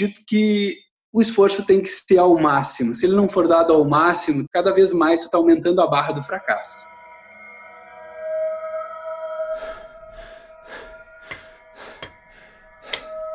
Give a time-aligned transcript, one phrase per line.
[0.00, 0.78] acredito que
[1.12, 2.94] o esforço tem que ser ao máximo.
[2.94, 6.12] Se ele não for dado ao máximo, cada vez mais você está aumentando a barra
[6.12, 6.88] do fracasso.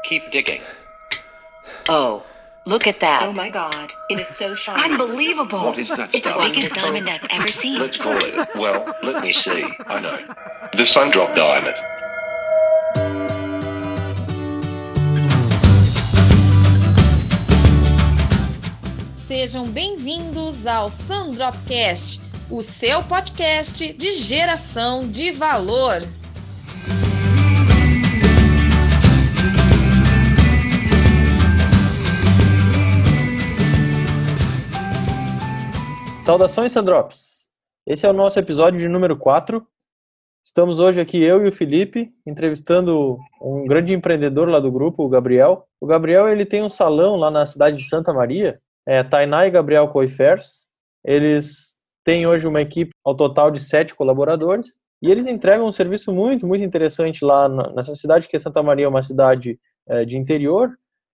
[0.05, 0.61] Keep digging.
[1.89, 2.21] Oh,
[2.65, 3.27] look at that.
[3.27, 4.93] Oh my god, it is so shiny.
[4.93, 5.59] Unbelievable.
[5.59, 7.79] What is that It's the biggest diamond I've ever seen.
[7.79, 9.65] Let's call it, well, let me see.
[9.87, 10.17] I know.
[10.73, 11.75] The Sundrop Diamond.
[19.27, 25.99] Sejam bem-vindos ao Sandropcast, o seu podcast de geração de valor.
[36.23, 37.47] Saudações, Sandrops!
[37.87, 39.65] Esse é o nosso episódio de número 4.
[40.43, 45.09] Estamos hoje aqui, eu e o Felipe, entrevistando um grande empreendedor lá do grupo, o
[45.09, 45.67] Gabriel.
[45.81, 49.51] O Gabriel ele tem um salão lá na cidade de Santa Maria, é Tainá e
[49.51, 50.67] Gabriel Coifers.
[51.03, 54.67] Eles têm hoje uma equipe ao total de sete colaboradores
[55.01, 58.61] e eles entregam um serviço muito, muito interessante lá na- nessa cidade, que é Santa
[58.63, 60.71] Maria, é uma cidade eh, de interior,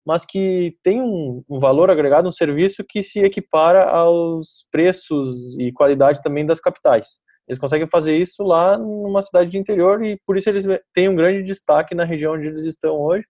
[0.05, 5.71] mas que tem um, um valor agregado, um serviço que se equipara aos preços e
[5.71, 7.19] qualidade também das capitais.
[7.47, 11.15] Eles conseguem fazer isso lá numa cidade de interior e por isso eles têm um
[11.15, 13.25] grande destaque na região onde eles estão hoje.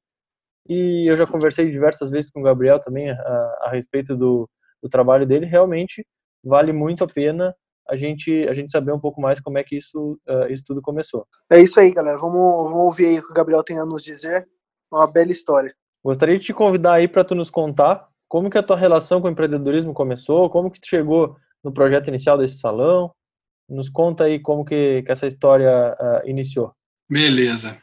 [0.69, 4.49] E eu já conversei diversas vezes com o Gabriel também a, a respeito do,
[4.81, 5.45] do trabalho dele.
[5.45, 6.05] Realmente
[6.43, 7.55] vale muito a pena
[7.89, 10.81] a gente a gente saber um pouco mais como é que isso eh, isso tudo
[10.81, 11.25] começou.
[11.49, 12.17] É isso aí, galera.
[12.17, 14.47] Vamos, vamos ouvir aí o que o Gabriel tem a nos dizer.
[14.91, 15.73] Uma bela história.
[16.03, 19.27] Gostaria de te convidar aí para tu nos contar como que a tua relação com
[19.27, 23.11] o empreendedorismo começou, como que tu chegou no projeto inicial desse salão.
[23.69, 26.73] Nos conta aí como que, que essa história ah, iniciou.
[27.09, 27.77] Beleza.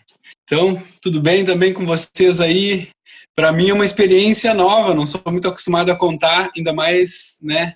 [0.45, 2.89] Então, tudo bem também com vocês aí?
[3.35, 7.75] Para mim é uma experiência nova, não sou muito acostumado a contar, ainda mais, né,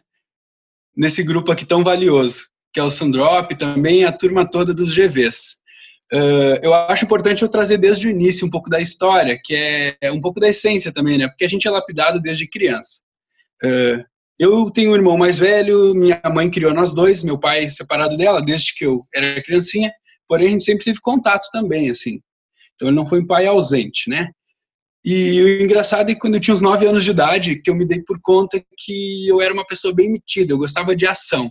[0.97, 5.59] nesse grupo aqui tão valioso, que é o Sandrop, também a turma toda dos GVs.
[6.13, 9.97] Uh, eu acho importante eu trazer desde o início um pouco da história, que é,
[10.01, 11.29] é um pouco da essência também, né?
[11.29, 13.01] Porque a gente é lapidado desde criança.
[13.63, 14.05] Uh,
[14.39, 18.41] eu tenho um irmão mais velho, minha mãe criou nós dois, meu pai separado dela
[18.41, 19.91] desde que eu era criancinha,
[20.29, 22.21] porém a gente sempre teve contato também, assim.
[22.79, 24.31] Então ele não foi um pai ausente, né?
[25.05, 27.75] E o engraçado é que quando eu tinha uns 9 anos de idade, que eu
[27.75, 31.51] me dei por conta que eu era uma pessoa bem metida, eu gostava de ação.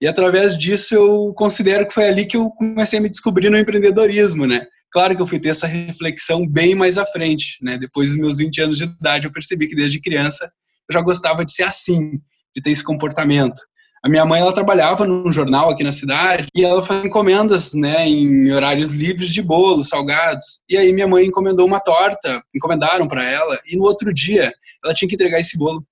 [0.00, 3.58] E através disso eu considero que foi ali que eu comecei a me descobrir no
[3.58, 4.66] empreendedorismo, né?
[4.90, 7.76] Claro que eu fui ter essa reflexão bem mais à frente, né?
[7.76, 10.50] Depois dos meus 20 anos de idade, eu percebi que desde criança
[10.88, 12.12] eu já gostava de ser assim,
[12.56, 13.60] de ter esse comportamento.
[14.04, 18.08] A minha mãe, ela trabalhava num jornal aqui na cidade e ela fazia encomendas, né,
[18.08, 20.60] em horários livres de bolos, salgados.
[20.68, 24.52] E aí minha mãe encomendou uma torta, encomendaram para ela e no outro dia
[24.84, 25.84] ela tinha que entregar esse bolo.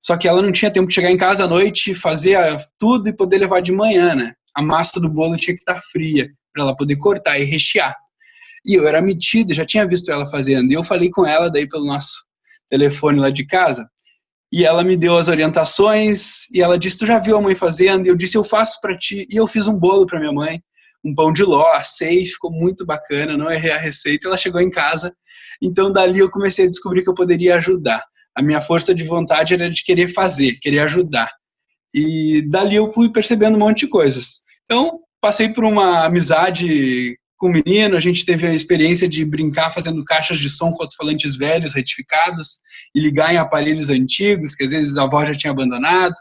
[0.00, 2.36] Só que ela não tinha tempo de chegar em casa à noite, fazer
[2.76, 4.34] tudo e poder levar de manhã, né?
[4.52, 7.94] A massa do bolo tinha que estar fria para ela poder cortar e rechear.
[8.66, 10.70] E eu era metida, já tinha visto ela fazendo.
[10.72, 12.24] E eu falei com ela daí pelo nosso
[12.68, 13.88] telefone lá de casa.
[14.52, 18.06] E ela me deu as orientações e ela disse: "Tu já viu a mãe fazendo?"
[18.06, 19.26] E eu disse: "Eu faço para ti".
[19.30, 20.62] E eu fiz um bolo para minha mãe,
[21.04, 24.28] um pão de ló, assei, ficou muito bacana, não errei a receita.
[24.28, 25.14] Ela chegou em casa.
[25.62, 28.02] Então dali eu comecei a descobrir que eu poderia ajudar
[28.34, 31.30] a minha força de vontade era de querer fazer, querer ajudar.
[31.94, 34.42] E dali eu fui percebendo um monte de coisas.
[34.64, 39.72] Então, passei por uma amizade com o menino, a gente teve a experiência de brincar
[39.74, 42.60] fazendo caixas de som com alto-falantes velhos, retificados,
[42.94, 46.14] e ligar em aparelhos antigos, que às vezes a avó já tinha abandonado.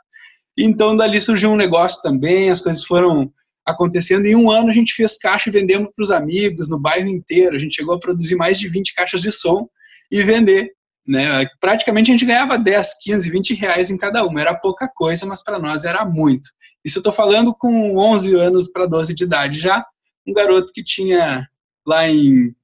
[0.57, 3.31] Então, dali surgiu um negócio também, as coisas foram
[3.63, 4.25] acontecendo.
[4.25, 7.55] Em um ano, a gente fez caixa e vendemos para os amigos, no bairro inteiro.
[7.55, 9.69] A gente chegou a produzir mais de 20 caixas de som
[10.11, 10.71] e vender
[11.07, 11.45] né?
[11.59, 14.39] Praticamente a gente ganhava 10, 15, 20 reais em cada uma.
[14.39, 16.49] Era pouca coisa, mas para nós era muito.
[16.85, 19.83] Isso eu estou falando com 11 anos para 12 de idade já.
[20.27, 21.45] Um garoto que tinha
[21.85, 22.55] lá em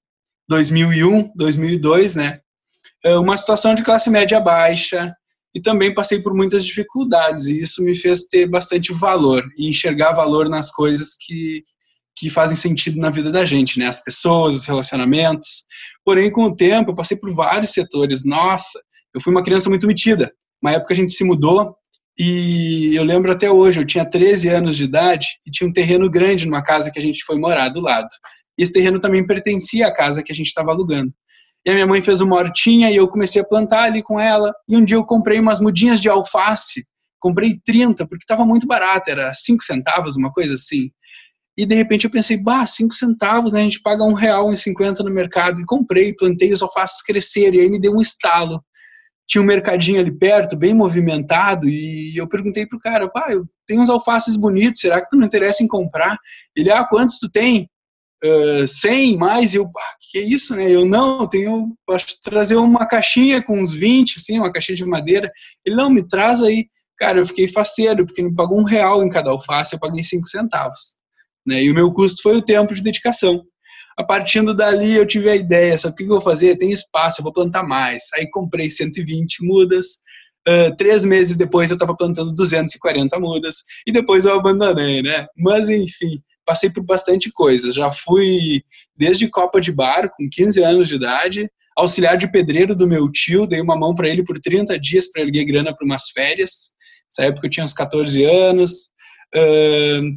[0.48, 2.40] 2001, 2002, né?
[3.06, 5.16] Uma situação de classe média baixa
[5.56, 10.14] e também passei por muitas dificuldades e isso me fez ter bastante valor e enxergar
[10.14, 11.64] valor nas coisas que
[12.20, 13.86] que fazem sentido na vida da gente, né?
[13.86, 15.66] As pessoas, os relacionamentos.
[16.04, 18.26] Porém, com o tempo, eu passei por vários setores.
[18.26, 18.82] Nossa,
[19.14, 20.34] eu fui uma criança muito metida.
[20.60, 21.76] Uma época a gente se mudou
[22.20, 26.10] e eu lembro até hoje, eu tinha 13 anos de idade e tinha um terreno
[26.10, 28.08] grande numa casa que a gente foi morar do lado.
[28.58, 31.14] E esse terreno também pertencia à casa que a gente estava alugando.
[31.66, 34.54] E a minha mãe fez uma hortinha e eu comecei a plantar ali com ela.
[34.68, 36.86] E um dia eu comprei umas mudinhas de alface.
[37.20, 40.90] Comprei 30, porque estava muito barato, era 5 centavos, uma coisa assim.
[41.58, 43.62] E de repente eu pensei, bah, 5 centavos, né?
[43.62, 45.60] A gente paga um real e cinquenta no mercado.
[45.60, 47.60] E comprei, plantei os alfaces crescerem.
[47.60, 48.64] E aí me deu um estalo.
[49.28, 53.82] Tinha um mercadinho ali perto, bem movimentado, e eu perguntei pro cara, pá, eu tenho
[53.82, 56.18] uns alfaces bonitos, será que tu não interessa em comprar?
[56.56, 57.70] Ele, ah, quantos tu tem?
[58.24, 60.72] Uh, 100 mais, e eu, ah, que é isso, né?
[60.72, 64.86] Eu, não, eu tenho, posso trazer uma caixinha com uns 20, assim, uma caixinha de
[64.86, 65.30] madeira.
[65.64, 66.66] Ele, não, me traz aí.
[66.98, 70.04] Cara, eu fiquei faceiro, porque ele me pagou um real em cada alface, eu paguei
[70.04, 70.98] cinco centavos.
[71.46, 71.64] Né?
[71.64, 73.44] E o meu custo foi o tempo de dedicação.
[73.98, 76.56] A partindo dali eu tive a ideia, sabe o que eu vou fazer?
[76.56, 78.04] Tem espaço, eu vou plantar mais.
[78.14, 80.00] Aí comprei 120 mudas,
[80.48, 83.56] uh, três meses depois eu estava plantando 240 mudas,
[83.88, 85.26] e depois eu abandonei, né?
[85.36, 87.72] Mas enfim, passei por bastante coisa.
[87.72, 88.62] Já fui
[88.96, 93.48] desde copa de bar, com 15 anos de idade, auxiliar de pedreiro do meu tio,
[93.48, 96.72] dei uma mão para ele por 30 dias para erguer grana para umas férias.
[97.10, 98.92] Nessa época eu tinha uns 14 anos.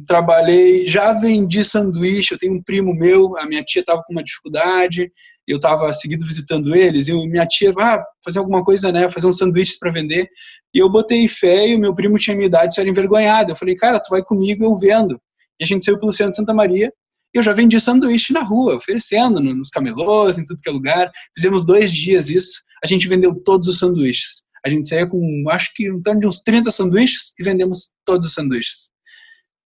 [0.07, 2.33] Trabalhei, já vendi sanduíche.
[2.33, 5.11] Eu tenho um primo meu, a minha tia estava com uma dificuldade,
[5.47, 9.37] eu estava seguido visitando eles, e minha tia, ah, fazer alguma coisa, né, fazer uns
[9.37, 10.27] sanduíches para vender.
[10.73, 13.51] E eu botei fé e o meu primo tinha minha idade, isso era envergonhado.
[13.51, 15.19] Eu falei, cara, tu vai comigo, eu vendo.
[15.59, 16.91] E a gente saiu pelo centro de Santa Maria,
[17.33, 21.09] eu já vendi sanduíche na rua, oferecendo nos camelôs, em tudo que é lugar.
[21.35, 24.43] Fizemos dois dias isso, a gente vendeu todos os sanduíches.
[24.65, 28.27] A gente saía com, acho que, um torno de uns 30 sanduíches e vendemos todos
[28.27, 28.90] os sanduíches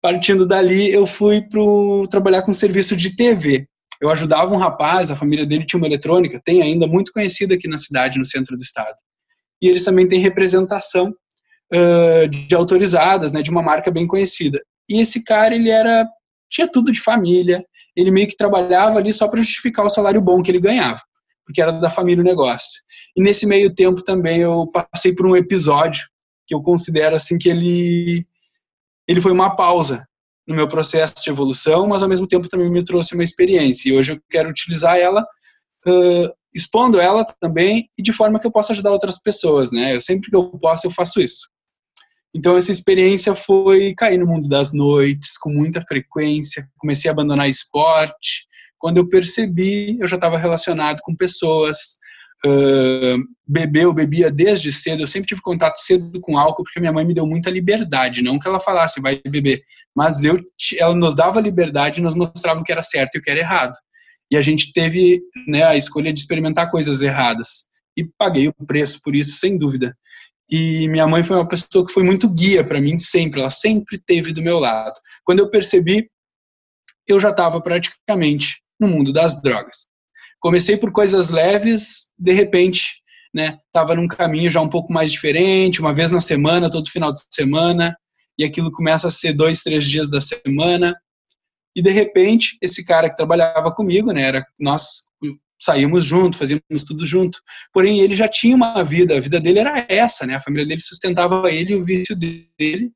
[0.01, 1.61] partindo dali, eu fui para
[2.09, 3.67] trabalhar com serviço de TV.
[4.01, 7.67] Eu ajudava um rapaz, a família dele tinha uma eletrônica, tem ainda muito conhecida aqui
[7.67, 8.95] na cidade, no centro do estado.
[9.61, 11.13] E eles também têm representação
[11.71, 14.59] uh, de autorizadas, né, de uma marca bem conhecida.
[14.89, 16.07] E esse cara, ele era
[16.49, 17.63] tinha tudo de família,
[17.95, 21.01] ele meio que trabalhava ali só para justificar o salário bom que ele ganhava,
[21.45, 22.81] porque era da família o negócio.
[23.15, 26.03] E nesse meio tempo também eu passei por um episódio
[26.45, 28.25] que eu considero assim que ele
[29.11, 30.07] ele foi uma pausa
[30.47, 33.89] no meu processo de evolução, mas ao mesmo tempo também me trouxe uma experiência.
[33.89, 38.51] E hoje eu quero utilizar ela, uh, expondo ela também e de forma que eu
[38.51, 39.95] possa ajudar outras pessoas, né?
[39.95, 41.49] Eu sempre que eu posso eu faço isso.
[42.33, 46.65] Então essa experiência foi cair no mundo das noites com muita frequência.
[46.77, 48.47] Comecei a abandonar esporte.
[48.79, 51.97] Quando eu percebi, eu já estava relacionado com pessoas,
[52.45, 56.91] uh, beber, eu bebia desde cedo, eu sempre tive contato cedo com álcool, porque minha
[56.91, 59.61] mãe me deu muita liberdade, não que ela falasse, vai beber,
[59.95, 60.39] mas eu,
[60.77, 63.39] ela nos dava liberdade e nos mostrava o que era certo e o que era
[63.39, 63.77] errado.
[64.31, 67.65] E a gente teve né, a escolha de experimentar coisas erradas.
[67.97, 69.93] E paguei o preço por isso, sem dúvida.
[70.49, 73.97] E minha mãe foi uma pessoa que foi muito guia para mim sempre, ela sempre
[73.97, 74.97] teve do meu lado.
[75.25, 76.09] Quando eu percebi,
[77.05, 79.90] eu já estava praticamente no mundo das drogas
[80.41, 82.95] comecei por coisas leves, de repente,
[83.33, 87.13] né, tava num caminho já um pouco mais diferente, uma vez na semana, todo final
[87.13, 87.95] de semana,
[88.37, 90.93] e aquilo começa a ser dois, três dias da semana,
[91.75, 95.03] e de repente, esse cara que trabalhava comigo, né, era, nós
[95.61, 97.39] saímos juntos, fazíamos tudo junto,
[97.71, 100.81] porém ele já tinha uma vida, a vida dele era essa, né, a família dele
[100.81, 102.91] sustentava ele e o vício dele,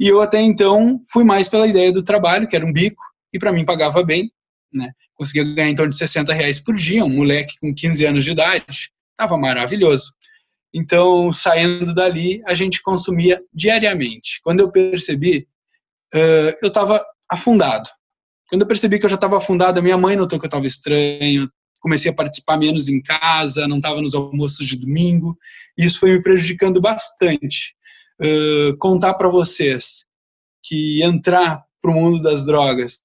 [0.00, 3.38] e eu até então fui mais pela ideia do trabalho, que era um bico, e
[3.38, 4.32] para mim pagava bem,
[4.72, 4.90] né?
[5.22, 8.32] Conseguia ganhar em torno de 60 reais por dia, um moleque com 15 anos de
[8.32, 10.12] idade, estava maravilhoso.
[10.74, 14.40] Então, saindo dali, a gente consumia diariamente.
[14.42, 15.46] Quando eu percebi,
[16.12, 17.88] uh, eu estava afundado.
[18.48, 20.66] Quando eu percebi que eu já estava afundado, a minha mãe notou que eu estava
[20.66, 21.48] estranho,
[21.78, 25.38] comecei a participar menos em casa, não estava nos almoços de domingo,
[25.78, 27.76] e isso foi me prejudicando bastante.
[28.20, 30.04] Uh, contar para vocês
[30.64, 33.02] que entrar para o mundo das drogas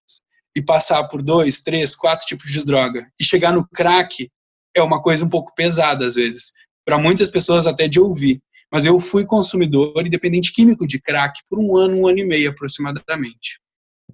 [0.57, 4.27] e passar por dois, três, quatro tipos de droga e chegar no crack
[4.75, 6.51] é uma coisa um pouco pesada às vezes,
[6.83, 8.41] para muitas pessoas até de ouvir.
[8.71, 12.25] Mas eu fui consumidor e dependente químico de crack por um ano, um ano e
[12.25, 13.59] meio aproximadamente.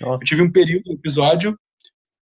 [0.01, 0.21] Nossa.
[0.21, 1.57] Eu tive um período, um episódio,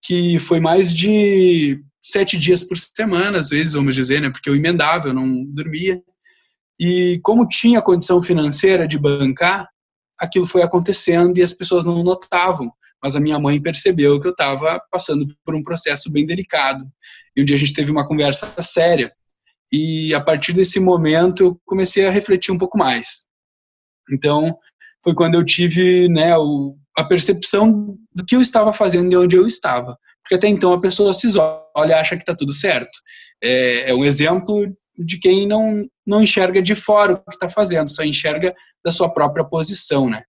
[0.03, 4.29] que foi mais de sete dias por semana, às vezes, vamos dizer, né?
[4.29, 5.99] Porque eu emendava, eu não dormia.
[6.79, 9.67] E como tinha condição financeira de bancar,
[10.19, 14.31] aquilo foi acontecendo e as pessoas não notavam mas a minha mãe percebeu que eu
[14.31, 16.85] estava passando por um processo bem delicado.
[17.35, 19.11] E um dia a gente teve uma conversa séria.
[19.71, 23.25] E a partir desse momento eu comecei a refletir um pouco mais.
[24.11, 24.55] Então,
[25.03, 29.35] foi quando eu tive né, o, a percepção do que eu estava fazendo e onde
[29.35, 29.97] eu estava.
[30.21, 31.27] Porque até então a pessoa se
[31.75, 32.91] olha e acha que está tudo certo.
[33.41, 34.55] É, é um exemplo
[34.97, 38.53] de quem não, não enxerga de fora o que está fazendo, só enxerga
[38.85, 40.23] da sua própria posição, né?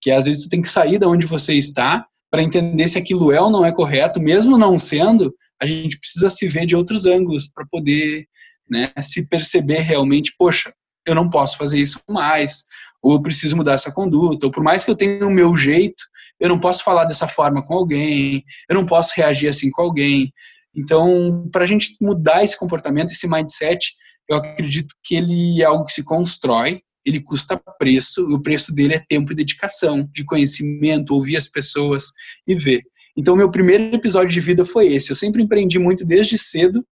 [0.00, 3.30] Que às vezes tu tem que sair da onde você está para entender se aquilo
[3.30, 7.04] é ou não é correto, mesmo não sendo, a gente precisa se ver de outros
[7.04, 8.26] ângulos para poder
[8.68, 10.72] né, se perceber realmente, poxa,
[11.06, 12.64] eu não posso fazer isso mais,
[13.02, 16.02] ou eu preciso mudar essa conduta, ou por mais que eu tenha o meu jeito,
[16.40, 20.32] eu não posso falar dessa forma com alguém, eu não posso reagir assim com alguém.
[20.74, 23.92] Então, para a gente mudar esse comportamento, esse mindset,
[24.26, 28.74] eu acredito que ele é algo que se constrói, ele custa preço, e o preço
[28.74, 32.06] dele é tempo e dedicação, de conhecimento, ouvir as pessoas
[32.46, 32.82] e ver.
[33.16, 35.10] Então, meu primeiro episódio de vida foi esse.
[35.10, 36.84] Eu sempre empreendi muito desde cedo,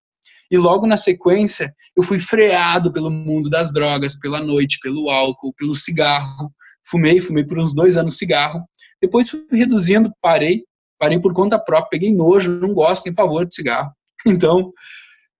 [0.51, 5.53] e logo na sequência, eu fui freado pelo mundo das drogas, pela noite, pelo álcool,
[5.53, 6.53] pelo cigarro.
[6.83, 8.61] Fumei, fumei por uns dois anos cigarro.
[9.01, 10.63] Depois fui reduzindo, parei,
[10.99, 13.91] parei por conta própria, peguei nojo, não gosto, nem pavor de cigarro.
[14.27, 14.71] Então,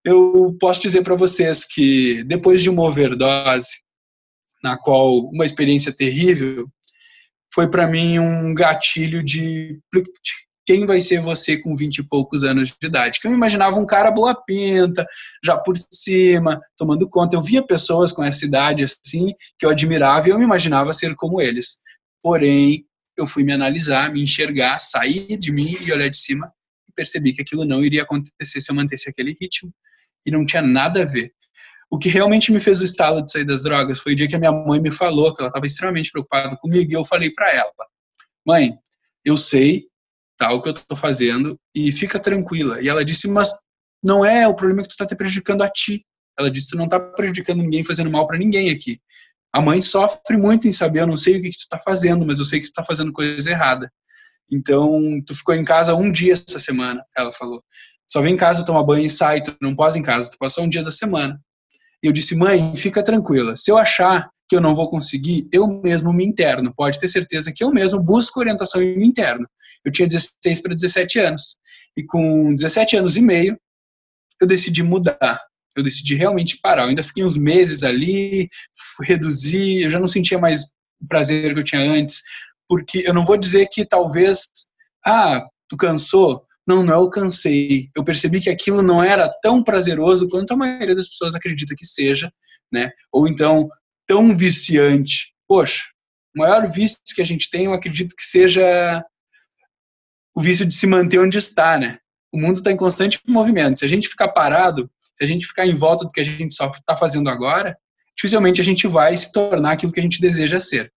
[0.03, 3.67] eu posso dizer para vocês que depois de uma overdose,
[4.63, 6.67] na qual uma experiência terrível,
[7.53, 9.79] foi para mim um gatilho de
[10.65, 13.19] quem vai ser você com 20 e poucos anos de idade.
[13.19, 15.05] Que eu imaginava um cara boa pinta,
[15.43, 17.35] já por cima, tomando conta.
[17.35, 21.15] Eu via pessoas com essa idade assim, que eu admirava e eu me imaginava ser
[21.15, 21.79] como eles.
[22.23, 22.85] Porém,
[23.17, 26.51] eu fui me analisar, me enxergar, sair de mim e olhar de cima
[26.87, 29.73] e percebi que aquilo não iria acontecer se eu mantesse aquele ritmo
[30.25, 31.33] e não tinha nada a ver.
[31.91, 34.35] O que realmente me fez o estalo de sair das drogas foi o dia que
[34.35, 37.51] a minha mãe me falou que ela estava extremamente preocupada comigo e eu falei para
[37.53, 37.71] ela:
[38.47, 38.73] "Mãe,
[39.25, 39.87] eu sei
[40.37, 42.81] tal o que eu estou fazendo e fica tranquila".
[42.81, 43.51] E ela disse: "Mas
[44.01, 46.05] não é o problema que tu está te prejudicando a ti".
[46.39, 48.97] Ela disse: "Tu não está prejudicando ninguém, fazendo mal para ninguém aqui".
[49.53, 52.39] A mãe sofre muito em saber, eu não sei o que, tu está fazendo, mas
[52.39, 53.91] eu sei que tu está fazendo coisa errada.
[54.49, 57.61] Então, tu ficou em casa um dia essa semana, ela falou.
[58.09, 60.63] Só vem em casa, toma banho e sai, tu não pode em casa, tu passou
[60.63, 61.37] um dia da semana.
[62.03, 63.55] Eu disse, mãe, fica tranquila.
[63.55, 66.73] Se eu achar que eu não vou conseguir, eu mesmo me interno.
[66.75, 69.47] Pode ter certeza que eu mesmo busco orientação e me interno.
[69.85, 71.57] Eu tinha 16 para 17 anos.
[71.95, 73.57] E com 17 anos e meio,
[74.41, 75.39] eu decidi mudar.
[75.75, 76.83] Eu decidi realmente parar.
[76.83, 78.49] Eu ainda fiquei uns meses ali,
[79.01, 80.63] reduzir, eu já não sentia mais
[81.01, 82.21] o prazer que eu tinha antes.
[82.67, 84.47] Porque eu não vou dizer que talvez,
[85.05, 87.89] ah, tu cansou, não, não alcancei.
[87.95, 91.85] Eu percebi que aquilo não era tão prazeroso quanto a maioria das pessoas acredita que
[91.85, 92.31] seja,
[92.71, 92.89] né?
[93.11, 93.69] Ou então
[94.07, 95.33] tão viciante.
[95.47, 95.83] Poxa,
[96.35, 99.03] o maior vício que a gente tem, eu acredito que seja
[100.35, 101.97] o vício de se manter onde está, né?
[102.31, 103.79] O mundo está em constante movimento.
[103.79, 106.53] Se a gente ficar parado, se a gente ficar em volta do que a gente
[106.53, 107.77] só está fazendo agora,
[108.15, 110.91] dificilmente a gente vai se tornar aquilo que a gente deseja ser.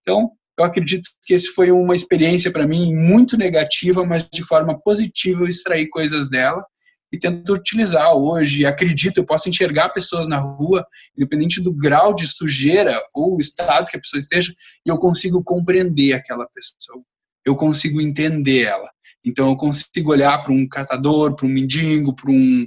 [0.00, 4.78] Então, eu acredito que esse foi uma experiência para mim muito negativa, mas de forma
[4.80, 6.64] positiva eu extraí coisas dela
[7.12, 8.66] e tento utilizar hoje.
[8.66, 10.84] Acredito, eu posso enxergar pessoas na rua,
[11.16, 14.52] independente do grau de sujeira ou estado que a pessoa esteja,
[14.84, 17.04] e eu consigo compreender aquela pessoa.
[17.46, 18.90] Eu consigo entender ela.
[19.24, 22.66] Então eu consigo olhar para um catador, para um mendigo, para um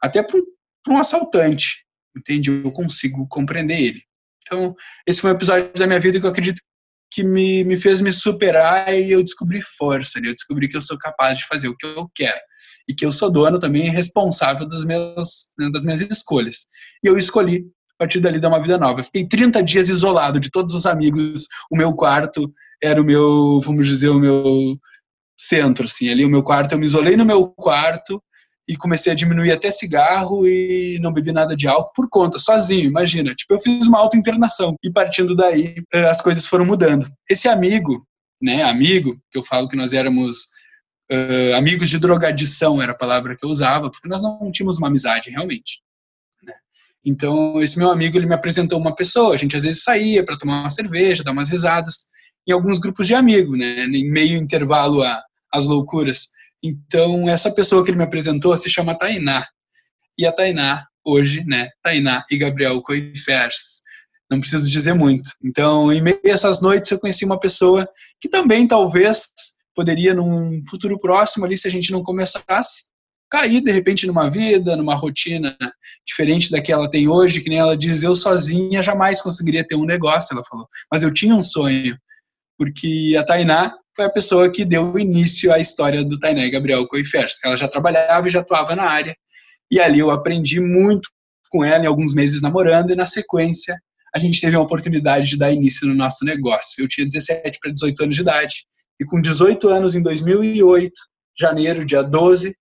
[0.00, 0.42] até para um,
[0.94, 1.84] um assaltante,
[2.16, 2.50] entende?
[2.50, 4.02] Eu consigo compreender ele.
[4.44, 4.74] Então,
[5.06, 6.60] esse foi um episódio da minha vida que eu acredito
[7.12, 10.28] que me, me fez me superar e eu descobri força, né?
[10.28, 12.40] eu descobri que eu sou capaz de fazer o que eu quero
[12.88, 16.66] e que eu sou dono também e responsável das minhas, né, das minhas escolhas.
[17.04, 19.02] E eu escolhi, a partir dali, dar uma vida nova.
[19.02, 22.52] Fiquei 30 dias isolado de todos os amigos, o meu quarto
[22.82, 24.76] era o meu, vamos dizer, o meu
[25.38, 28.22] centro, assim, ali o meu quarto, eu me isolei no meu quarto,
[28.68, 32.88] e comecei a diminuir até cigarro e não bebi nada de álcool por conta, sozinho,
[32.88, 33.34] imagina.
[33.34, 37.06] Tipo, eu fiz uma auto-internação e partindo daí eh, as coisas foram mudando.
[37.28, 38.06] Esse amigo,
[38.40, 40.46] né, amigo, que eu falo que nós éramos
[41.10, 44.88] uh, amigos de drogadição, era a palavra que eu usava, porque nós não tínhamos uma
[44.88, 45.82] amizade realmente.
[46.42, 46.52] Né?
[47.04, 50.38] Então, esse meu amigo, ele me apresentou uma pessoa, a gente às vezes saía para
[50.38, 52.06] tomar uma cerveja, dar umas risadas,
[52.46, 55.02] em alguns grupos de amigos, né, em meio intervalo
[55.52, 56.30] às loucuras.
[56.62, 59.46] Então, essa pessoa que ele me apresentou se chama Tainá.
[60.16, 63.82] E a Tainá, hoje, né, Tainá e Gabriel Coifers.
[64.30, 65.30] Não preciso dizer muito.
[65.44, 67.88] Então, em meio a essas noites, eu conheci uma pessoa
[68.20, 69.30] que também, talvez,
[69.74, 72.92] poderia, num futuro próximo ali, se a gente não começasse,
[73.30, 75.56] cair, de repente, numa vida, numa rotina
[76.06, 79.74] diferente da que ela tem hoje, que nem ela diz, eu sozinha jamais conseguiria ter
[79.74, 80.68] um negócio, ela falou.
[80.90, 81.98] Mas eu tinha um sonho,
[82.58, 86.86] porque a Tainá foi a pessoa que deu início à história do Tainá e Gabriel
[86.86, 87.38] Coifers.
[87.44, 89.16] Ela já trabalhava e já atuava na área,
[89.70, 91.10] e ali eu aprendi muito
[91.50, 93.78] com ela em alguns meses namorando, e na sequência
[94.14, 96.82] a gente teve a oportunidade de dar início no nosso negócio.
[96.82, 98.54] Eu tinha 17 para 18 anos de idade,
[99.00, 100.92] e com 18 anos, em 2008,
[101.38, 102.54] janeiro, dia 12,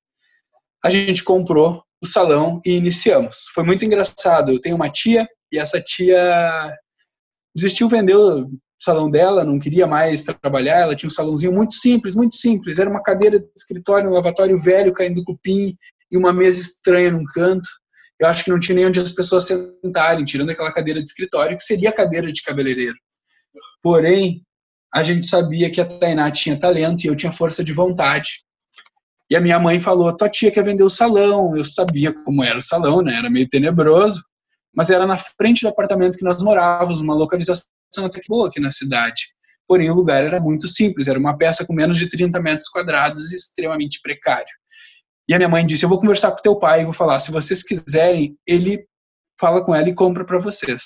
[0.83, 3.45] a gente comprou o salão e iniciamos.
[3.53, 4.51] Foi muito engraçado.
[4.51, 6.73] Eu tenho uma tia, e essa tia
[7.55, 8.49] desistiu, vendeu
[8.83, 12.89] salão dela, não queria mais trabalhar, ela tinha um salãozinho muito simples, muito simples, era
[12.89, 15.77] uma cadeira de escritório, um lavatório velho caindo cupim
[16.11, 17.69] e uma mesa estranha num canto.
[18.19, 21.57] Eu acho que não tinha nem onde as pessoas sentarem, tirando aquela cadeira de escritório,
[21.57, 22.95] que seria a cadeira de cabeleireiro.
[23.83, 24.43] Porém,
[24.93, 28.43] a gente sabia que a Tainá tinha talento e eu tinha força de vontade.
[29.29, 31.55] E a minha mãe falou: tua tia quer vender o salão.
[31.55, 33.15] Eu sabia como era o salão, né?
[33.15, 34.23] Era meio tenebroso,
[34.75, 37.65] mas era na frente do apartamento que nós morávamos, uma localização
[37.99, 39.27] até que boa aqui na cidade.
[39.67, 43.31] Porém, o lugar era muito simples, era uma peça com menos de 30 metros quadrados
[43.31, 44.53] e extremamente precário.
[45.29, 47.31] E a minha mãe disse: Eu vou conversar com teu pai e vou falar, se
[47.31, 48.85] vocês quiserem, ele
[49.39, 50.81] fala com ela e compra para vocês.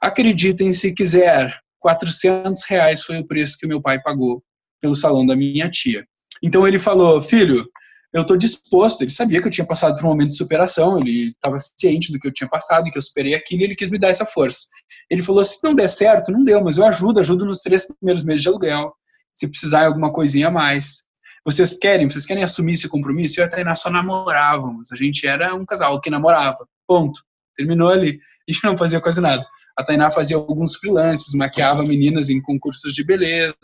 [0.00, 4.42] Acreditem se quiser, 400 reais foi o preço que meu pai pagou
[4.80, 6.04] pelo salão da minha tia.
[6.42, 7.64] Então ele falou, filho,
[8.12, 9.02] eu estou disposto.
[9.02, 12.18] Ele sabia que eu tinha passado por um momento de superação, ele estava ciente do
[12.18, 14.66] que eu tinha passado que eu superei aquilo e ele quis me dar essa força.
[15.10, 18.24] Ele falou: se não der certo, não deu, mas eu ajudo, ajudo nos três primeiros
[18.24, 18.92] meses de aluguel.
[19.34, 21.06] Se precisar alguma coisinha a mais.
[21.44, 22.08] Vocês querem?
[22.08, 23.40] Vocês querem assumir esse compromisso?
[23.40, 24.92] Eu e a Tainá só namorávamos.
[24.92, 26.68] A gente era um casal que namorava.
[26.86, 27.20] Ponto.
[27.56, 28.18] Terminou ali.
[28.48, 29.44] A gente não fazia quase nada.
[29.76, 33.56] A Tainá fazia alguns freelances, maquiava meninas em concursos de beleza.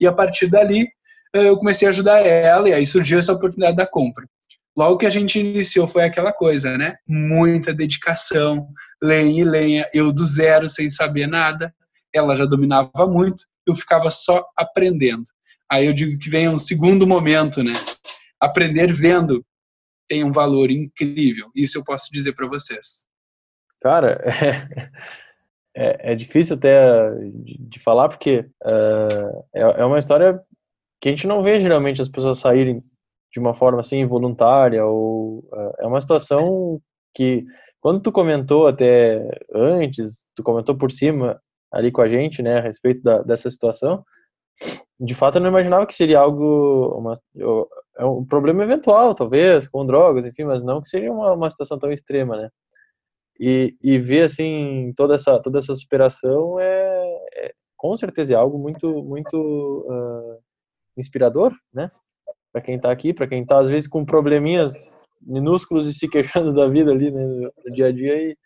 [0.00, 0.88] E a partir dali,
[1.34, 4.26] eu comecei a ajudar ela e aí surgiu essa oportunidade da compra.
[4.76, 6.96] Logo que a gente iniciou foi aquela coisa, né?
[7.06, 8.68] Muita dedicação,
[9.02, 11.74] lenha e lenha, eu do zero, sem saber nada.
[12.12, 15.24] Ela já dominava muito, eu ficava só aprendendo.
[15.70, 17.72] Aí eu digo que vem um segundo momento, né?
[18.40, 19.44] Aprender vendo
[20.08, 21.50] tem um valor incrível.
[21.54, 23.06] Isso eu posso dizer para vocês.
[23.80, 24.20] Cara,
[25.74, 30.40] é, é, é, difícil até de, de falar, porque uh, é, é uma história
[31.02, 32.82] que a gente não vê geralmente as pessoas saírem
[33.32, 36.80] de uma forma assim voluntária ou uh, é uma situação
[37.12, 37.44] que
[37.80, 41.40] quando tu comentou até antes, tu comentou por cima
[41.72, 44.04] ali com a gente, né, a respeito da, dessa situação,
[45.00, 47.14] de fato eu não imaginava que seria algo uma,
[47.98, 51.78] é um problema eventual, talvez, com drogas, enfim, mas não que seria uma, uma situação
[51.78, 52.50] tão extrema, né?
[53.40, 58.58] E, e ver assim toda essa toda essa superação é, é com certeza é algo
[58.58, 59.36] muito muito
[59.88, 60.38] uh,
[60.96, 61.90] inspirador, né?
[62.52, 64.74] Para quem está aqui, para quem está às vezes com probleminhas
[65.20, 67.24] minúsculos e se queixando da vida ali né,
[67.64, 68.36] no dia a dia e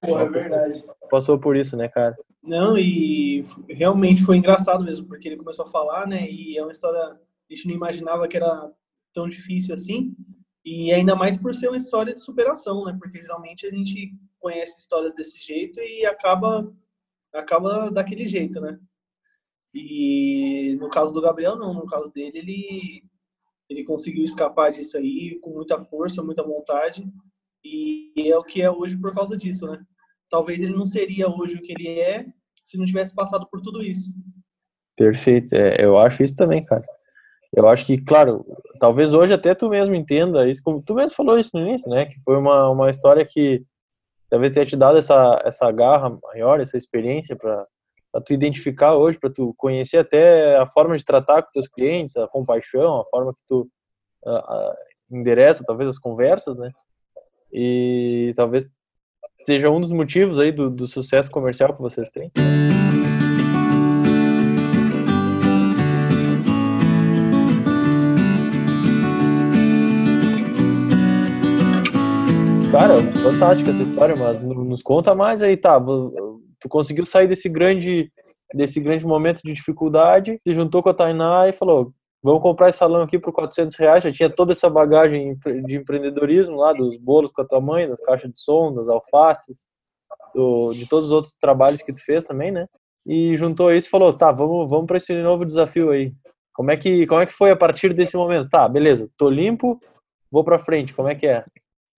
[0.00, 0.84] Pô, é verdade.
[1.10, 2.14] Passou por isso, né, cara?
[2.42, 6.30] Não, e realmente foi engraçado mesmo, porque ele começou a falar, né?
[6.30, 8.70] E é uma história a gente não imaginava que era
[9.14, 10.14] tão difícil assim.
[10.64, 12.96] E ainda mais por ser uma história de superação, né?
[12.98, 16.70] Porque geralmente a gente conhece histórias desse jeito e acaba
[17.32, 18.78] acaba daquele jeito, né?
[19.74, 21.74] E no caso do Gabriel, não.
[21.74, 23.02] No caso dele, ele,
[23.68, 27.04] ele conseguiu escapar disso aí com muita força, muita vontade.
[27.64, 29.82] E é o que é hoje por causa disso, né?
[30.30, 32.26] Talvez ele não seria hoje o que ele é
[32.62, 34.12] se não tivesse passado por tudo isso.
[34.96, 35.54] Perfeito.
[35.54, 36.84] É, eu acho isso também, cara.
[37.52, 38.44] Eu acho que, claro,
[38.80, 42.06] talvez hoje até tu mesmo entenda isso, como tu mesmo falou isso no início, né?
[42.06, 43.64] Que foi uma, uma história que
[44.28, 47.64] talvez tenha te dado essa, essa garra maior, essa experiência para
[48.14, 52.16] para tu identificar hoje, para tu conhecer até a forma de tratar com teus clientes,
[52.16, 53.68] a compaixão, a forma que tu
[55.10, 56.70] endereça talvez as conversas, né?
[57.52, 58.68] E talvez
[59.44, 62.30] seja um dos motivos aí do, do sucesso comercial que vocês têm.
[72.70, 75.80] Cara, fantástica essa história, mas nos conta mais aí, tá?
[76.64, 78.10] Tu conseguiu sair desse grande
[78.54, 82.78] desse grande momento de dificuldade, se juntou com a Tainá e falou, vamos comprar esse
[82.78, 87.32] salão aqui por 400 reais, já tinha toda essa bagagem de empreendedorismo lá, dos bolos
[87.32, 89.66] com a tua mãe, das caixas de som, das alfaces,
[90.32, 92.66] do, de todos os outros trabalhos que tu fez também, né?
[93.04, 96.12] E juntou isso e falou, tá, vamos, vamos para esse novo desafio aí.
[96.52, 98.48] Como é que como é que foi a partir desse momento?
[98.48, 99.80] Tá, beleza, tô limpo,
[100.30, 100.94] vou para frente.
[100.94, 101.44] Como é que é?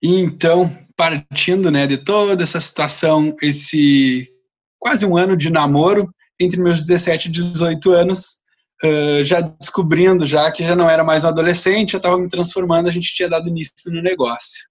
[0.03, 4.36] Então, partindo, né, de toda essa situação, esse
[4.79, 6.11] quase um ano de namoro
[6.41, 8.37] entre meus 17 e 18 anos,
[8.85, 12.89] uh, já descobrindo já que já não era mais um adolescente, já estava me transformando,
[12.89, 14.69] a gente tinha dado início no negócio.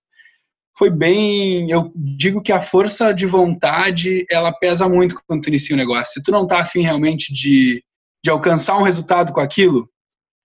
[0.77, 5.73] Foi bem, eu digo que a força de vontade, ela pesa muito quando tu inicia
[5.73, 6.13] um negócio.
[6.13, 7.81] Se tu não tá afim realmente de,
[8.23, 9.89] de alcançar um resultado com aquilo,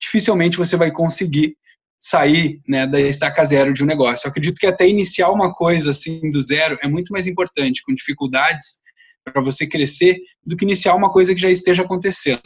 [0.01, 1.57] dificilmente você vai conseguir
[2.01, 4.27] sair né, da estaca zero de um negócio.
[4.27, 7.94] Eu acredito que até iniciar uma coisa assim do zero é muito mais importante, com
[7.94, 8.81] dificuldades,
[9.25, 12.41] para você crescer do que iniciar uma coisa que já esteja acontecendo.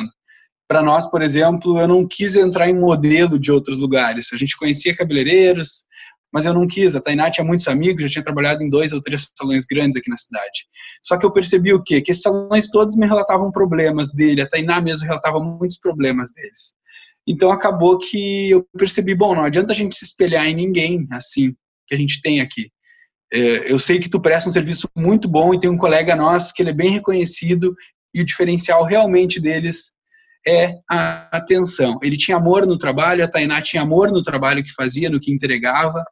[0.67, 4.33] Para nós, por exemplo, eu não quis entrar em modelo de outros lugares.
[4.33, 5.85] A gente conhecia cabeleireiros,
[6.33, 6.97] mas eu não quis.
[6.97, 10.11] A Tainá tinha muitos amigos, já tinha trabalhado em dois ou três salões grandes aqui
[10.11, 10.67] na cidade.
[11.03, 12.01] Só que eu percebi o quê?
[12.01, 16.75] Que esses salões todos me relatavam problemas dele, a Tainá mesmo relatava muitos problemas deles.
[17.27, 21.55] Então acabou que eu percebi, bom, não adianta a gente se espelhar em ninguém assim
[21.87, 22.71] que a gente tem aqui.
[23.33, 26.55] É, eu sei que tu presta um serviço muito bom e tem um colega nosso
[26.55, 27.75] que ele é bem reconhecido
[28.15, 29.93] e o diferencial realmente deles
[30.47, 31.99] é a atenção.
[32.03, 35.33] Ele tinha amor no trabalho, a Tainá tinha amor no trabalho que fazia, no que
[35.33, 36.05] entregava,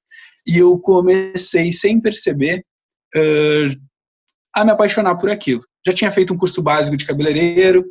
[0.46, 2.64] e eu comecei, sem perceber,
[3.14, 3.80] uh,
[4.54, 5.62] a me apaixonar por aquilo.
[5.86, 7.84] Já tinha feito um curso básico de cabeleireiro.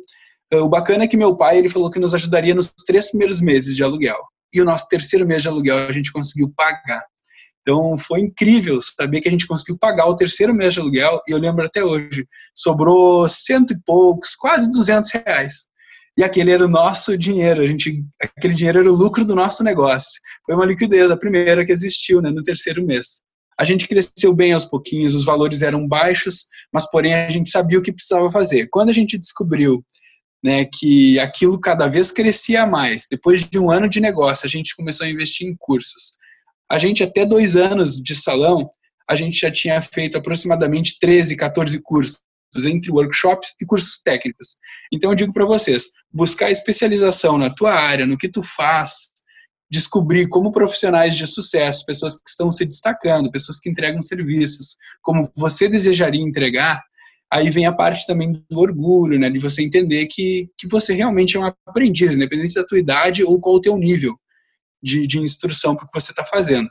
[0.52, 3.40] Uh, o bacana é que meu pai ele falou que nos ajudaria nos três primeiros
[3.40, 4.18] meses de aluguel.
[4.52, 7.02] E o nosso terceiro mês de aluguel a gente conseguiu pagar.
[7.62, 11.32] Então foi incrível saber que a gente conseguiu pagar o terceiro mês de aluguel e
[11.32, 15.68] eu lembro até hoje, sobrou cento e poucos, quase duzentos reais.
[16.18, 18.04] E aquele era o nosso dinheiro, a gente,
[18.36, 20.20] aquele dinheiro era o lucro do nosso negócio.
[20.44, 23.22] Foi uma liquidez, a primeira que existiu né, no terceiro mês.
[23.58, 27.78] A gente cresceu bem aos pouquinhos, os valores eram baixos, mas porém a gente sabia
[27.78, 28.66] o que precisava fazer.
[28.70, 29.84] Quando a gente descobriu
[30.42, 34.76] né, que aquilo cada vez crescia mais, depois de um ano de negócio, a gente
[34.76, 36.14] começou a investir em cursos.
[36.70, 38.70] A gente, até dois anos de salão,
[39.08, 42.20] a gente já tinha feito aproximadamente 13, 14 cursos,
[42.66, 44.56] entre workshops e cursos técnicos.
[44.92, 49.12] Então, eu digo para vocês, buscar especialização na tua área, no que tu faz,
[49.70, 55.30] descobrir como profissionais de sucesso, pessoas que estão se destacando, pessoas que entregam serviços, como
[55.34, 56.82] você desejaria entregar,
[57.32, 61.38] aí vem a parte também do orgulho, né, de você entender que, que você realmente
[61.38, 64.14] é um aprendiz, independente da tua idade ou qual o teu nível
[64.82, 66.68] de, de instrução para o que você está fazendo.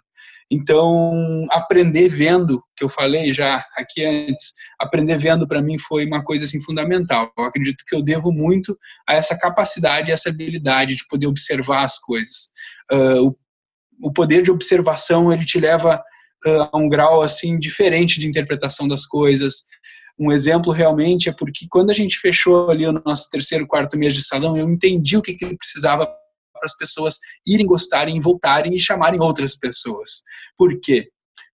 [0.51, 6.21] Então, aprender vendo, que eu falei já aqui antes, aprender vendo para mim foi uma
[6.21, 7.31] coisa assim fundamental.
[7.37, 11.97] Eu acredito que eu devo muito a essa capacidade, essa habilidade de poder observar as
[11.97, 12.51] coisas.
[12.91, 13.37] Uh, o,
[14.09, 16.03] o, poder de observação ele te leva
[16.45, 19.63] uh, a um grau assim diferente de interpretação das coisas.
[20.19, 24.13] Um exemplo realmente é porque quando a gente fechou ali o nosso terceiro, quarto mês
[24.13, 26.05] de salão, eu entendi o que, que precisava
[26.61, 30.21] para as pessoas irem gostarem, voltarem e chamarem outras pessoas.
[30.55, 31.09] Por quê?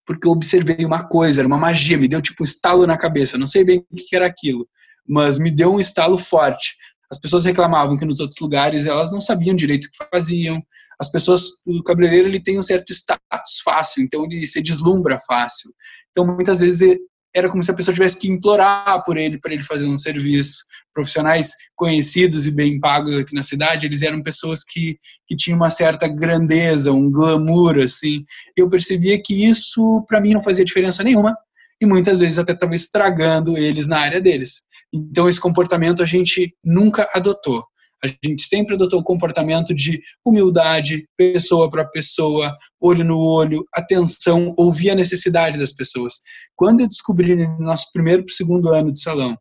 [0.05, 3.37] Porque eu observei uma coisa, era uma magia, me deu tipo um estalo na cabeça,
[3.37, 4.67] não sei bem o que era aquilo,
[5.07, 6.75] mas me deu um estalo forte.
[7.09, 10.61] As pessoas reclamavam que nos outros lugares elas não sabiam direito o que faziam.
[10.99, 15.71] As pessoas, o cabeleireiro ele tem um certo status fácil, então ele se deslumbra fácil.
[16.11, 16.97] Então muitas vezes
[17.37, 20.65] era como se a pessoa tivesse que implorar por ele para ele fazer um serviço.
[20.93, 24.97] Profissionais conhecidos e bem pagos aqui na cidade, eles eram pessoas que,
[25.27, 28.25] que tinham uma certa grandeza, um glamour, assim.
[28.55, 31.37] Eu percebia que isso, para mim, não fazia diferença nenhuma
[31.79, 34.63] e muitas vezes até estava estragando eles na área deles.
[34.91, 37.63] Então, esse comportamento a gente nunca adotou.
[38.03, 44.53] A gente sempre adotou o comportamento de humildade, pessoa para pessoa, olho no olho, atenção,
[44.57, 46.21] ouvir a necessidade das pessoas.
[46.55, 49.37] Quando eu descobri no nosso primeiro para segundo ano de salão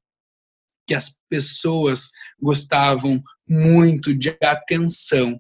[0.86, 5.38] que as pessoas gostavam muito de atenção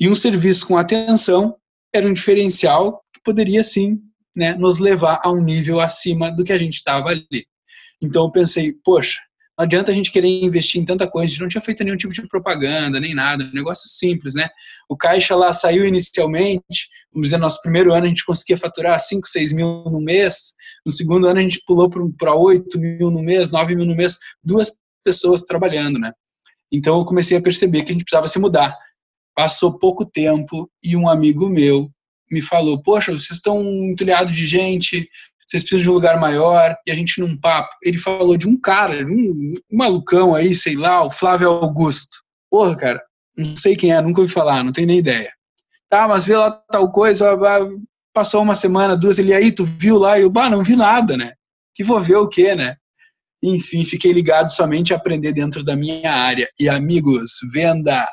[0.00, 1.54] e um serviço com atenção
[1.94, 4.00] era um diferencial que poderia sim
[4.34, 7.46] né, nos levar a um nível acima do que a gente estava ali.
[8.02, 9.20] Então eu pensei, poxa,
[9.60, 11.96] não adianta a gente querer investir em tanta coisa, a gente não tinha feito nenhum
[11.96, 14.48] tipo de propaganda, nem nada, um negócio simples, né?
[14.88, 18.98] O caixa lá saiu inicialmente, vamos dizer, no nosso primeiro ano a gente conseguia faturar
[18.98, 23.22] 5, 6 mil no mês, no segundo ano a gente pulou para 8 mil no
[23.22, 24.72] mês, 9 mil no mês, duas
[25.04, 26.10] pessoas trabalhando, né?
[26.72, 28.74] Então eu comecei a perceber que a gente precisava se mudar.
[29.34, 31.90] Passou pouco tempo e um amigo meu
[32.30, 35.06] me falou: Poxa, vocês estão entulhados de gente,
[35.50, 38.56] vocês precisam de um lugar maior, e a gente num papo, ele falou de um
[38.58, 42.18] cara, um, um malucão aí, sei lá, o Flávio Augusto.
[42.48, 43.02] Porra, cara,
[43.36, 45.32] não sei quem é, nunca ouvi falar, não tenho nem ideia.
[45.88, 47.36] Tá, mas vê lá tal coisa,
[48.14, 50.16] passou uma semana, duas, ele aí, tu viu lá?
[50.16, 51.32] E eu, bah, não vi nada, né?
[51.74, 52.76] Que vou ver o quê, né?
[53.42, 56.48] Enfim, fiquei ligado somente a aprender dentro da minha área.
[56.60, 58.06] E amigos, venda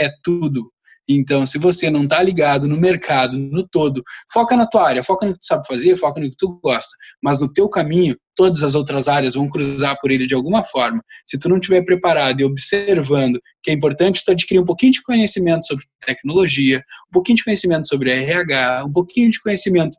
[0.00, 0.72] é tudo.
[1.08, 5.26] Então, se você não está ligado no mercado, no todo, foca na tua área, foca
[5.26, 6.96] no que tu sabe fazer, foca no que tu gosta.
[7.22, 11.02] Mas no teu caminho, todas as outras áreas vão cruzar por ele de alguma forma.
[11.26, 15.02] Se tu não estiver preparado e observando que é importante tu adquirir um pouquinho de
[15.02, 19.96] conhecimento sobre tecnologia, um pouquinho de conhecimento sobre RH, um pouquinho de conhecimento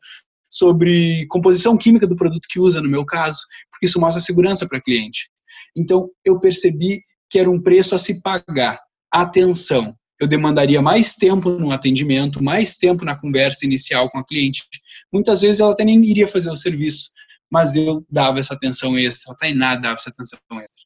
[0.49, 4.81] sobre composição química do produto que usa, no meu caso, porque isso mostra segurança para
[4.81, 5.29] cliente.
[5.77, 8.79] Então, eu percebi que era um preço a se pagar.
[9.11, 14.63] Atenção, eu demandaria mais tempo no atendimento, mais tempo na conversa inicial com a cliente.
[15.11, 17.11] Muitas vezes ela até nem iria fazer o serviço,
[17.51, 20.83] mas eu dava essa atenção extra, a Tainá dava essa atenção extra.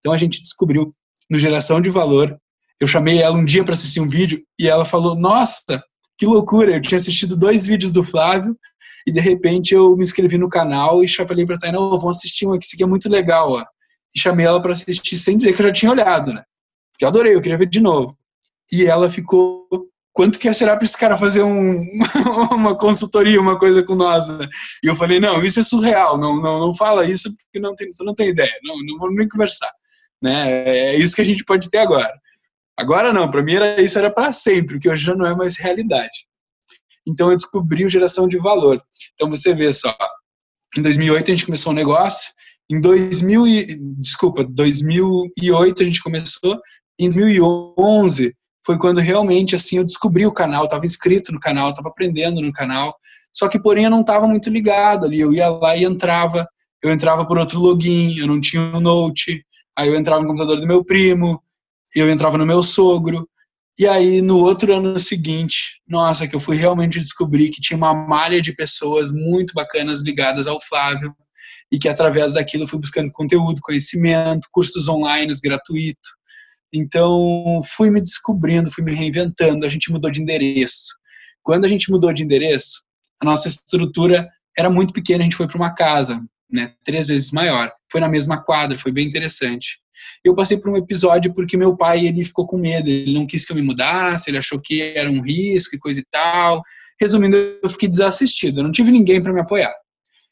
[0.00, 0.94] Então a gente descobriu
[1.30, 2.38] no Geração de Valor,
[2.80, 5.82] eu chamei ela um dia para assistir um vídeo e ela falou: Nossa,
[6.18, 6.74] que loucura!
[6.74, 8.58] Eu tinha assistido dois vídeos do Flávio
[9.06, 12.18] e de repente eu me inscrevi no canal e falei para a Tainá: oh, Vamos
[12.18, 13.52] assistir um aqui, isso aqui é muito legal.
[13.52, 13.64] Ó.
[14.14, 16.42] E chamei ela para assistir sem dizer que eu já tinha olhado, né?
[16.92, 18.16] Porque eu adorei, eu queria ver de novo
[18.72, 19.68] e ela ficou
[20.14, 21.82] quanto que será para esse cara fazer um,
[22.52, 24.46] uma consultoria, uma coisa com nós, né?
[24.82, 27.90] E eu falei, não, isso é surreal, não, não, não fala isso porque não tem,
[28.00, 29.70] não tem ideia, não, não vou nem conversar.
[30.22, 30.68] né?
[30.68, 32.12] É isso que a gente pode ter agora.
[32.78, 35.56] Agora não, para mim era isso era para sempre, que hoje já não é mais
[35.56, 36.26] realidade.
[37.06, 38.80] Então eu descobri o geração de valor.
[39.14, 39.94] Então você vê só,
[40.78, 42.32] em 2008 a gente começou um negócio,
[42.70, 46.58] em 2000 e, desculpa, 2008 a gente começou,
[46.98, 51.88] em 2011 foi quando realmente assim eu descobri o canal, estava inscrito no canal, estava
[51.88, 52.94] aprendendo no canal.
[53.32, 56.48] Só que porém eu não estava muito ligado ali, eu ia lá e entrava,
[56.82, 59.44] eu entrava por outro login, eu não tinha um note,
[59.76, 61.42] aí eu entrava no computador do meu primo,
[61.94, 63.28] eu entrava no meu sogro,
[63.78, 67.92] e aí no outro ano seguinte, nossa, que eu fui realmente descobrir que tinha uma
[67.92, 71.14] malha de pessoas muito bacanas ligadas ao Flávio,
[71.72, 76.10] e que através daquilo eu fui buscando conteúdo, conhecimento, cursos online gratuitos.
[76.72, 80.94] Então, fui me descobrindo, fui me reinventando, a gente mudou de endereço.
[81.42, 82.82] Quando a gente mudou de endereço,
[83.20, 87.32] a nossa estrutura era muito pequena, a gente foi para uma casa, né, três vezes
[87.32, 87.72] maior.
[87.90, 89.80] Foi na mesma quadra, foi bem interessante.
[90.24, 93.44] Eu passei por um episódio porque meu pai ele ficou com medo, ele não quis
[93.44, 96.62] que eu me mudasse, ele achou que era um risco e coisa e tal.
[97.00, 99.74] Resumindo, eu fiquei desassistido, eu não tive ninguém para me apoiar.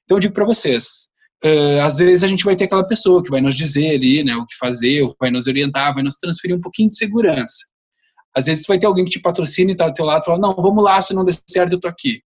[0.04, 1.08] Então eu digo para vocês,
[1.44, 4.34] uh, às vezes a gente vai ter aquela pessoa que vai nos dizer ali, né,
[4.36, 7.66] o que fazer, vai nos orientar, vai nos transferir um pouquinho de segurança.
[8.34, 10.38] Às vezes tu vai ter alguém que te patrocina e tá do teu lado fala,
[10.38, 12.22] não, vamos lá, se não der certo eu tô aqui.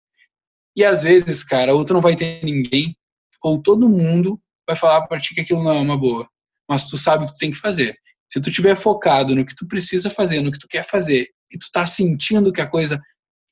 [0.76, 2.96] E às vezes, cara, ou tu não vai ter ninguém,
[3.44, 6.28] ou todo mundo vai falar para ti que aquilo não é uma boa.
[6.70, 7.96] Mas tu sabe o que tu tem que fazer.
[8.30, 11.58] Se tu tiver focado no que tu precisa fazer, no que tu quer fazer, e
[11.58, 13.00] tu tá sentindo que a coisa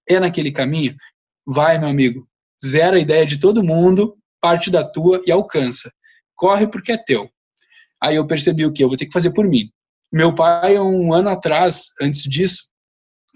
[0.10, 0.96] é naquele caminho,
[1.46, 2.28] vai, meu amigo.
[2.64, 5.90] Zera a ideia de todo mundo, parte da tua e alcança.
[6.36, 7.30] Corre porque é teu.
[8.04, 8.84] Aí eu percebi o que?
[8.84, 9.70] Eu vou ter que fazer por mim.
[10.12, 12.64] Meu pai, um ano atrás, antes disso,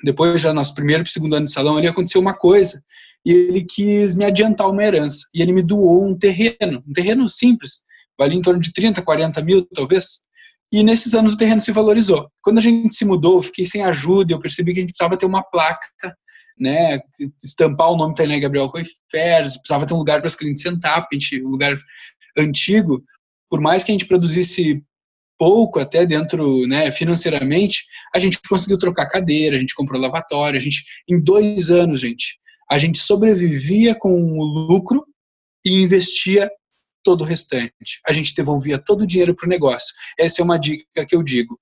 [0.04, 2.84] depois já nosso primeiro e segundo ano de salão, ali aconteceu uma coisa
[3.26, 5.26] e ele quis me adiantar uma herança.
[5.34, 7.86] E ele me doou um terreno, um terreno simples,
[8.20, 10.24] valia em torno de 30, 40 mil, talvez.
[10.74, 12.30] E nesses anos o terreno se valorizou.
[12.42, 15.18] Quando a gente se mudou, eu fiquei sem ajuda, eu percebi que a gente precisava
[15.18, 15.88] ter uma placa,
[16.60, 17.00] né,
[17.44, 21.16] estampar o nome Tainá Gabriel Coifers, precisava ter um lugar para as clientes sentar, porque
[21.16, 21.78] a gente, um lugar
[22.38, 23.04] antigo,
[23.50, 24.84] por mais que a gente produzisse
[25.38, 30.62] pouco até dentro, né, financeiramente, a gente conseguiu trocar cadeira, a gente comprou lavatório, a
[30.62, 32.40] gente, em dois anos, gente,
[32.70, 35.06] a gente sobrevivia com o lucro
[35.66, 36.50] e investia
[37.04, 38.02] todo o restante.
[38.06, 39.96] A gente devolvia todo o dinheiro para o negócio.
[40.20, 41.58] Essa é uma dica que eu digo.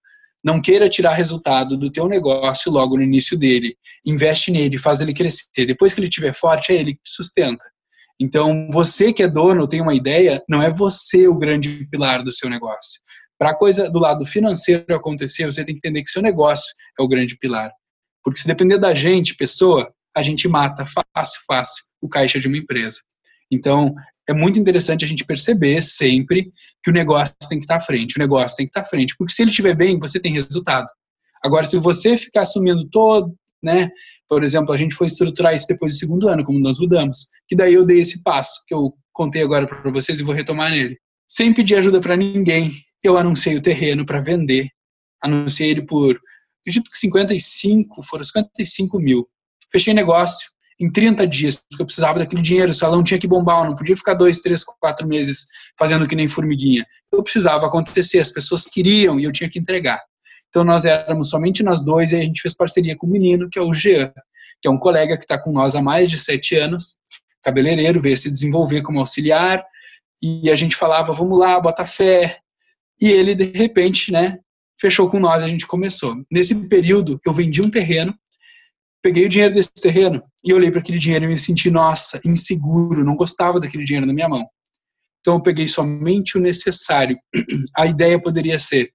[0.45, 3.75] Não queira tirar resultado do teu negócio logo no início dele.
[4.05, 5.65] Investe nele, faz ele crescer.
[5.65, 7.65] Depois que ele estiver forte, é ele que sustenta.
[8.21, 12.31] Então, você que é dono, tem uma ideia, não é você o grande pilar do
[12.31, 13.01] seu negócio.
[13.39, 17.01] Para a coisa do lado financeiro acontecer, você tem que entender que seu negócio é
[17.01, 17.71] o grande pilar.
[18.23, 22.57] Porque se depender da gente, pessoa, a gente mata fácil, fácil o caixa de uma
[22.57, 23.01] empresa.
[23.55, 23.93] Então,
[24.27, 26.51] é muito interessante a gente perceber sempre
[26.83, 29.15] que o negócio tem que estar à frente, o negócio tem que estar à frente,
[29.17, 30.87] porque se ele estiver bem, você tem resultado.
[31.43, 33.89] Agora, se você ficar assumindo todo, né,
[34.27, 37.55] por exemplo, a gente foi estruturar isso depois do segundo ano, como nós mudamos, que
[37.55, 40.97] daí eu dei esse passo que eu contei agora para vocês e vou retomar nele.
[41.27, 42.71] Sem pedir ajuda para ninguém,
[43.03, 44.67] eu anunciei o terreno para vender,
[45.21, 46.19] anunciei ele por,
[46.61, 49.27] acredito que 55, foram 55 mil.
[49.71, 53.61] Fechei negócio em 30 dias, porque eu precisava daquele dinheiro, o salão tinha que bombar,
[53.61, 55.45] eu não podia ficar dois, três, quatro meses
[55.77, 56.85] fazendo que nem formiguinha.
[57.11, 60.01] Eu precisava acontecer, as pessoas queriam e eu tinha que entregar.
[60.49, 63.57] Então nós éramos somente nós dois e a gente fez parceria com um menino, que
[63.57, 64.11] é o Jean,
[64.61, 66.97] que é um colega que está com nós há mais de sete anos,
[67.41, 69.63] cabeleireiro, veio se desenvolver como auxiliar,
[70.21, 72.39] e a gente falava, vamos lá, bota fé.
[73.01, 74.39] E ele, de repente, né,
[74.79, 76.15] fechou com nós, a gente começou.
[76.31, 78.17] Nesse período, eu vendi um terreno
[79.05, 83.03] peguei o dinheiro desse terreno e olhei para aquele dinheiro e me senti, nossa, inseguro,
[83.03, 84.47] não gostava daquele dinheiro na minha mão.
[85.19, 87.17] Então eu peguei somente o necessário.
[87.75, 88.91] A ideia poderia ser,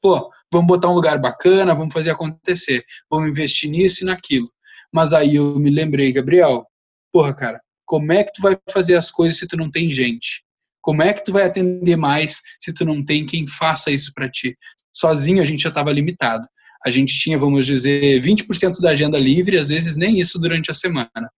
[0.00, 4.48] pô, vamos botar um lugar bacana, vamos fazer acontecer, vamos investir nisso e naquilo.
[4.92, 6.64] Mas aí eu me lembrei, Gabriel,
[7.12, 10.44] porra, cara, como é que tu vai fazer as coisas se tu não tem gente?
[10.80, 14.30] Como é que tu vai atender mais se tu não tem quem faça isso para
[14.30, 14.56] ti?
[14.94, 16.46] Sozinho a gente já estava limitado
[16.84, 20.74] a gente tinha, vamos dizer, 20% da agenda livre, às vezes nem isso durante a
[20.74, 21.30] semana.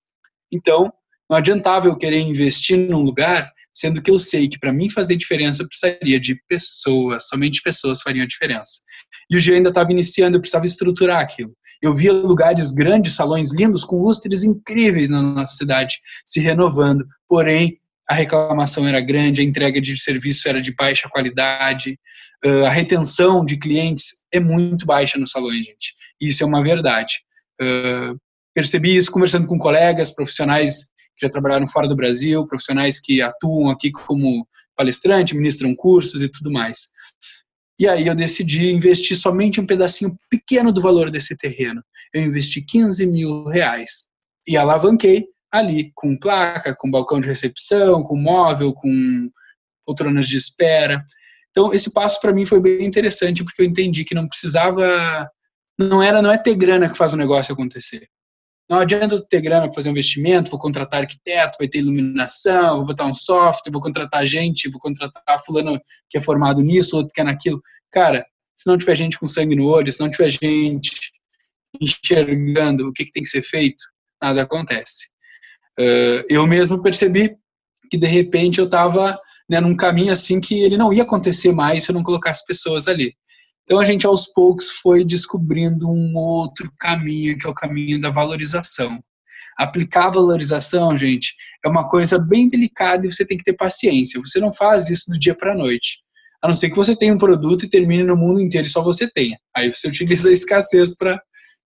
[0.52, 0.92] Então,
[1.28, 5.16] não adiantava eu querer investir num lugar, sendo que eu sei que para mim fazer
[5.16, 8.80] diferença eu precisaria de pessoas, somente pessoas fariam a diferença.
[9.30, 11.54] E o dia ainda estava iniciando, eu precisava estruturar aquilo.
[11.83, 17.78] Eu via lugares grandes, salões lindos, com lustres incríveis na nossa cidade, se renovando, porém
[18.09, 21.99] a reclamação era grande, a entrega de serviço era de baixa qualidade,
[22.67, 25.95] a retenção de clientes é muito baixa nos salões, gente.
[26.21, 27.21] Isso é uma verdade.
[28.55, 30.85] Percebi isso conversando com colegas, profissionais
[31.17, 36.29] que já trabalharam fora do Brasil, profissionais que atuam aqui como palestrante, ministram cursos e
[36.29, 36.88] tudo mais.
[37.81, 41.83] E aí eu decidi investir somente um pedacinho pequeno do valor desse terreno.
[42.12, 44.07] Eu investi 15 mil reais
[44.47, 49.31] e alavanquei ali com placa, com balcão de recepção, com móvel, com
[49.87, 51.05] poltronas de espera.
[51.51, 55.31] Então esse passo para mim foi bem interessante porque eu entendi que não precisava,
[55.79, 58.09] não era, não é ter grana que faz o negócio acontecer.
[58.69, 62.87] Não adianta ter grana para fazer um investimento, vou contratar arquiteto, vai ter iluminação, vou
[62.87, 67.21] botar um software, vou contratar gente, vou contratar fulano que é formado nisso, outro que
[67.21, 67.62] é naquilo.
[67.93, 71.12] Cara, se não tiver gente com sangue no olho, se não tiver gente
[71.81, 73.85] enxergando o que, que tem que ser feito,
[74.23, 75.13] nada acontece.
[75.78, 77.37] Uh, eu mesmo percebi
[77.90, 81.84] que de repente eu estava né, num caminho assim que ele não ia acontecer mais
[81.84, 83.14] se eu não colocasse pessoas ali.
[83.64, 88.10] Então a gente aos poucos foi descobrindo um outro caminho, que é o caminho da
[88.10, 89.02] valorização.
[89.56, 91.34] Aplicar valorização, gente,
[91.64, 94.20] é uma coisa bem delicada e você tem que ter paciência.
[94.20, 95.98] Você não faz isso do dia para a noite.
[96.42, 98.82] A não ser que você tenha um produto e termine no mundo inteiro e só
[98.82, 99.38] você tenha.
[99.56, 101.18] Aí você utiliza a escassez para.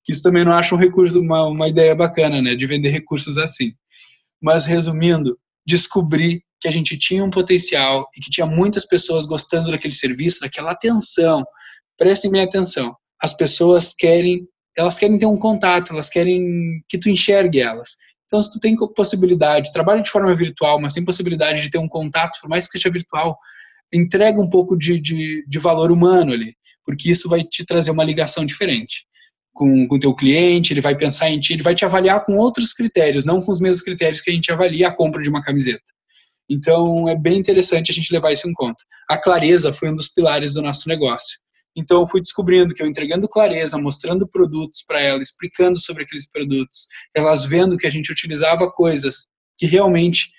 [0.09, 2.55] Isso também não acha um recurso, uma, uma ideia bacana, né?
[2.55, 3.73] De vender recursos assim.
[4.41, 9.71] Mas resumindo, descobri que a gente tinha um potencial e que tinha muitas pessoas gostando
[9.71, 11.45] daquele serviço, daquela atenção,
[11.97, 12.97] prestem bem atenção.
[13.21, 14.47] As pessoas querem,
[14.77, 17.97] elas querem ter um contato, elas querem que tu enxergue elas.
[18.27, 21.89] Então, se tu tem possibilidade, trabalha de forma virtual, mas tem possibilidade de ter um
[21.89, 23.39] contato, por mais que seja virtual,
[23.93, 28.05] entrega um pouco de, de, de valor humano ali, porque isso vai te trazer uma
[28.05, 29.07] ligação diferente
[29.59, 32.73] com o teu cliente, ele vai pensar em ti, ele vai te avaliar com outros
[32.73, 35.83] critérios, não com os mesmos critérios que a gente avalia a compra de uma camiseta.
[36.49, 38.83] Então, é bem interessante a gente levar isso em conta.
[39.11, 41.41] A clareza foi um dos pilares do nosso negócio.
[41.77, 46.29] Então, eu fui descobrindo que eu entregando clareza, mostrando produtos para elas, explicando sobre aqueles
[46.31, 49.27] produtos, elas vendo que a gente utilizava coisas
[49.59, 50.31] que realmente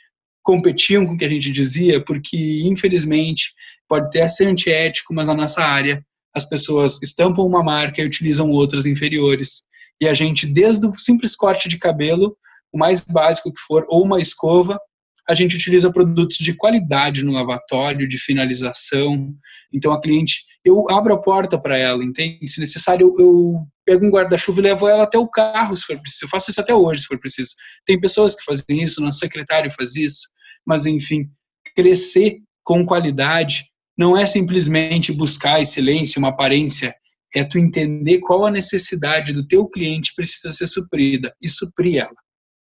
[0.41, 3.53] competiam com o que a gente dizia, porque, infelizmente,
[3.88, 6.03] pode até ser antiético, mas na nossa área,
[6.36, 9.63] as pessoas estampam uma marca e utilizam outras inferiores.
[10.02, 12.38] E a gente, desde o simples corte de cabelo,
[12.72, 14.80] o mais básico que for, ou uma escova,
[15.28, 19.32] a gente utiliza produtos de qualidade no lavatório, de finalização.
[19.72, 22.48] Então a cliente, eu abro a porta para ela, entende?
[22.48, 26.00] Se necessário, eu, eu pego um guarda-chuva e levo ela até o carro, se for
[26.02, 26.26] preciso.
[26.26, 27.52] Eu faço isso até hoje, se for preciso.
[27.86, 30.30] Tem pessoas que fazem isso, nosso secretário faz isso,
[30.65, 31.30] mas enfim,
[31.76, 36.96] crescer com qualidade não é simplesmente buscar excelência, uma aparência,
[37.36, 42.16] é tu entender qual a necessidade do teu cliente precisa ser suprida e suprir ela.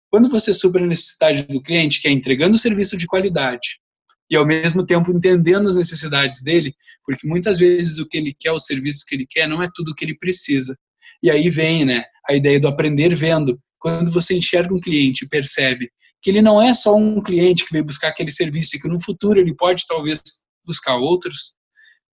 [0.09, 3.81] Quando você supre a necessidade do cliente, que é entregando serviço de qualidade,
[4.31, 6.73] e ao mesmo tempo entendendo as necessidades dele,
[7.05, 9.91] porque muitas vezes o que ele quer, o serviço que ele quer, não é tudo
[9.91, 10.79] o que ele precisa.
[11.25, 13.61] E aí vem né, a ideia do aprender vendo.
[13.81, 15.91] Quando você enxerga um cliente e percebe
[16.23, 19.01] que ele não é só um cliente que veio buscar aquele serviço e que no
[19.01, 20.21] futuro ele pode talvez
[20.67, 21.55] buscar outros,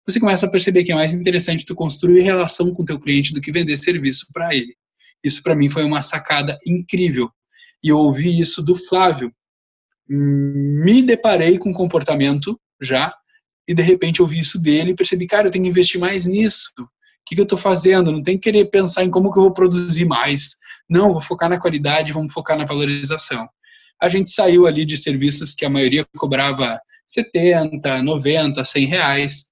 [0.07, 3.41] você começa a perceber que é mais interessante tu construir relação com teu cliente do
[3.41, 4.73] que vender serviço para ele.
[5.23, 7.29] Isso para mim foi uma sacada incrível,
[7.83, 9.33] e eu ouvi isso do Flávio.
[10.07, 13.13] Me deparei com comportamento já,
[13.67, 16.25] e de repente eu vi isso dele e percebi, cara, eu tenho que investir mais
[16.25, 16.71] nisso.
[16.79, 16.85] O
[17.25, 18.11] que, que eu estou fazendo?
[18.11, 20.55] Não tem que querer pensar em como que eu vou produzir mais.
[20.89, 23.45] Não, vou focar na qualidade, vamos focar na valorização.
[24.01, 29.45] A gente saiu ali de serviços que a maioria cobrava 70, 90, 100 reais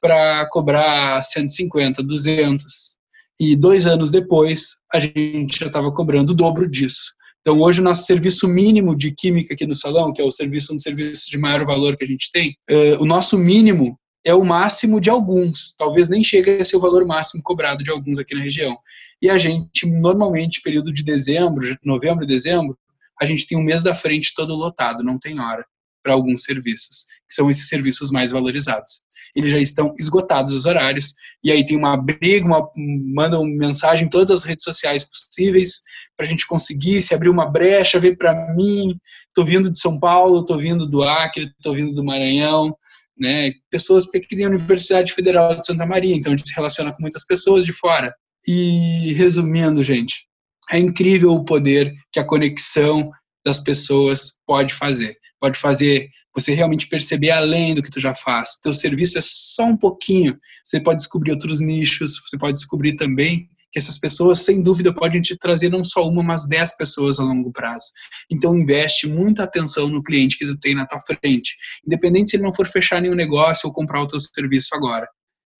[0.00, 2.98] para cobrar 150, 200.
[3.38, 7.12] E dois anos depois, a gente já estava cobrando o dobro disso.
[7.40, 10.74] Então, hoje, o nosso serviço mínimo de química aqui no salão, que é o serviço,
[10.74, 14.44] um serviço de maior valor que a gente tem, uh, o nosso mínimo é o
[14.44, 15.74] máximo de alguns.
[15.78, 18.76] Talvez nem chegue a ser o valor máximo cobrado de alguns aqui na região.
[19.22, 22.76] E a gente, normalmente, período de dezembro, novembro, dezembro,
[23.18, 25.64] a gente tem um mês da frente todo lotado, não tem hora
[26.02, 29.02] para alguns serviços, que são esses serviços mais valorizados.
[29.34, 32.68] Eles já estão esgotados os horários, e aí tem uma briga, uma,
[33.14, 35.82] mandam mensagem em todas as redes sociais possíveis,
[36.16, 38.94] para a gente conseguir se abrir uma brecha, ver para mim,
[39.28, 42.76] estou vindo de São Paulo, estou vindo do Acre, estou vindo do Maranhão,
[43.18, 43.52] né?
[43.70, 47.00] Pessoas que têm a Universidade Federal de Santa Maria, então a gente se relaciona com
[47.00, 48.14] muitas pessoas de fora.
[48.46, 50.26] E resumindo, gente,
[50.70, 53.10] é incrível o poder que a conexão
[53.44, 55.16] das pessoas pode fazer.
[55.40, 58.58] Pode fazer você realmente perceber além do que tu já faz.
[58.62, 60.38] Teu serviço é só um pouquinho.
[60.64, 65.20] Você pode descobrir outros nichos, você pode descobrir também que essas pessoas, sem dúvida, podem
[65.20, 67.86] te trazer não só uma, mas dez pessoas a longo prazo.
[68.30, 72.42] Então, investe muita atenção no cliente que tu tem na tua frente, independente se ele
[72.42, 75.06] não for fechar nenhum negócio ou comprar o teu serviço agora.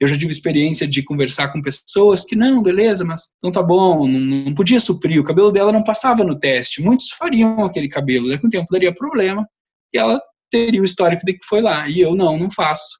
[0.01, 4.09] Eu já tive experiência de conversar com pessoas que, não, beleza, mas não tá bom,
[4.09, 6.83] não, não podia suprir, o cabelo dela não passava no teste.
[6.83, 9.47] Muitos fariam aquele cabelo, daqui a um tempo daria problema
[9.93, 10.21] e ela
[10.51, 12.99] teria o histórico de que foi lá, e eu não, não faço.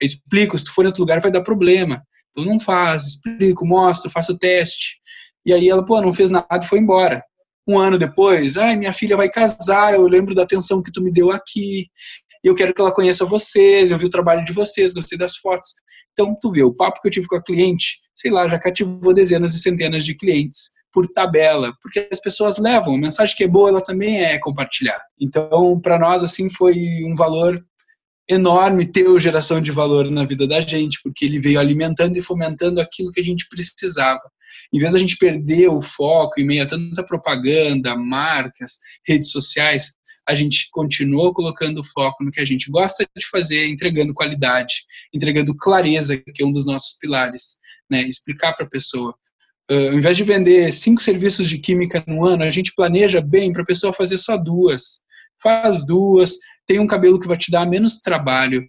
[0.00, 2.02] Eu explico, se tu for em outro lugar vai dar problema.
[2.30, 4.98] Então não faz, explico, mostro, faço o teste.
[5.44, 7.22] E aí ela, pô, não fez nada e foi embora.
[7.68, 11.12] Um ano depois, ai, minha filha vai casar, eu lembro da atenção que tu me
[11.12, 11.86] deu aqui,
[12.44, 15.70] eu quero que ela conheça vocês, eu vi o trabalho de vocês, gostei das fotos.
[16.12, 19.12] Então, tu vê, o papo que eu tive com a cliente, sei lá, já cativou
[19.12, 23.48] dezenas e centenas de clientes por tabela, porque as pessoas levam, a mensagem que é
[23.48, 25.04] boa, ela também é compartilhada.
[25.20, 26.74] Então, para nós, assim, foi
[27.04, 27.62] um valor
[28.26, 32.22] enorme ter o geração de valor na vida da gente, porque ele veio alimentando e
[32.22, 34.22] fomentando aquilo que a gente precisava.
[34.72, 39.92] Em vez da gente perder o foco em meio a tanta propaganda, marcas, redes sociais,
[40.26, 44.76] a gente continuou colocando foco no que a gente gosta de fazer, entregando qualidade,
[45.12, 47.58] entregando clareza, que é um dos nossos pilares,
[47.90, 48.00] né?
[48.00, 49.14] Explicar para a pessoa
[49.70, 53.52] Uh, ao invés de vender cinco serviços de química no ano, a gente planeja bem
[53.52, 55.00] para a pessoa fazer só duas.
[55.42, 56.36] Faz duas,
[56.66, 58.64] tem um cabelo que vai te dar menos trabalho,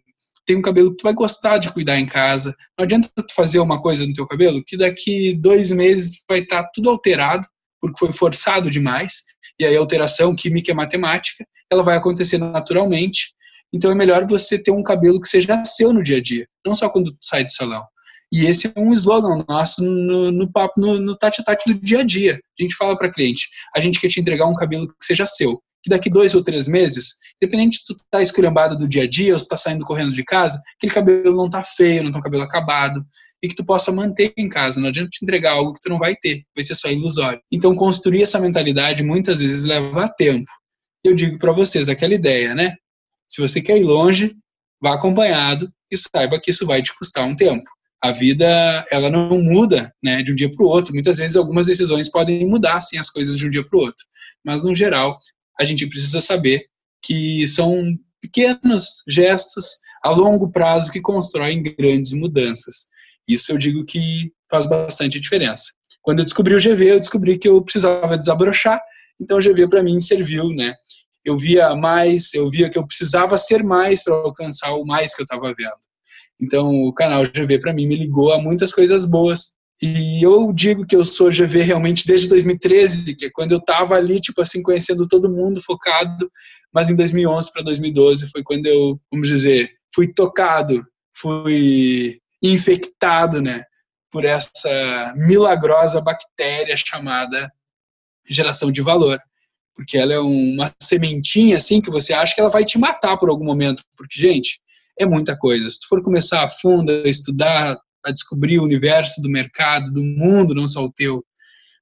[0.47, 2.55] tem um cabelo que tu vai gostar de cuidar em casa.
[2.77, 6.63] Não adianta tu fazer uma coisa no teu cabelo que daqui dois meses vai estar
[6.63, 7.45] tá tudo alterado,
[7.81, 9.23] porque foi forçado demais,
[9.59, 13.33] e aí a alteração química e matemática, ela vai acontecer naturalmente.
[13.73, 16.73] Então é melhor você ter um cabelo que seja seu no dia a dia, não
[16.73, 17.83] só quando tu sai do salão.
[18.31, 22.01] E esse é um slogan nosso no, no papo, no, no tati tati do dia
[22.01, 22.39] a dia.
[22.59, 25.61] A gente fala para cliente, a gente quer te entregar um cabelo que seja seu.
[25.81, 29.33] Que daqui dois ou três meses, independente se tu tá esculhambado do dia a dia
[29.33, 32.21] ou se tá saindo correndo de casa, aquele cabelo não tá feio, não tá um
[32.21, 33.05] cabelo acabado,
[33.41, 34.81] e que tu possa manter em casa.
[34.81, 37.39] Não adianta te entregar algo que tu não vai ter, vai ser só ilusório.
[37.51, 40.51] Então, construir essa mentalidade muitas vezes leva tempo.
[41.03, 42.75] Eu digo para vocês aquela ideia, né?
[43.29, 44.35] Se você quer ir longe,
[44.81, 47.69] vá acompanhado e saiba que isso vai te custar um tempo
[48.07, 50.93] a vida ela não muda né, de um dia para o outro.
[50.93, 54.05] Muitas vezes algumas decisões podem mudar assim as coisas de um dia para o outro,
[54.43, 55.17] mas no geral
[55.59, 56.65] a gente precisa saber
[57.03, 57.83] que são
[58.21, 62.87] pequenos gestos a longo prazo que constroem grandes mudanças.
[63.27, 65.73] Isso eu digo que faz bastante diferença.
[66.01, 68.79] Quando eu descobri o GV, eu descobri que eu precisava desabrochar,
[69.19, 70.73] então o GV para mim serviu, né?
[71.25, 75.21] Eu via mais, eu via que eu precisava ser mais para alcançar o mais que
[75.21, 75.75] eu estava vendo.
[76.39, 79.57] Então, o canal GV para mim me ligou a muitas coisas boas.
[79.81, 83.95] E eu digo que eu sou GV realmente desde 2013, que é quando eu estava
[83.95, 86.31] ali, tipo assim, conhecendo todo mundo, focado.
[86.73, 90.85] Mas em 2011 para 2012 foi quando eu, vamos dizer, fui tocado,
[91.15, 93.63] fui infectado, né,
[94.11, 97.51] por essa milagrosa bactéria chamada
[98.27, 99.19] geração de valor.
[99.75, 103.29] Porque ela é uma sementinha, assim, que você acha que ela vai te matar por
[103.29, 103.83] algum momento.
[103.95, 104.59] Porque, gente,
[104.99, 105.69] é muita coisa.
[105.69, 110.03] Se tu for começar a fundo, a estudar, a descobrir o universo do mercado, do
[110.03, 111.23] mundo, não só o teu,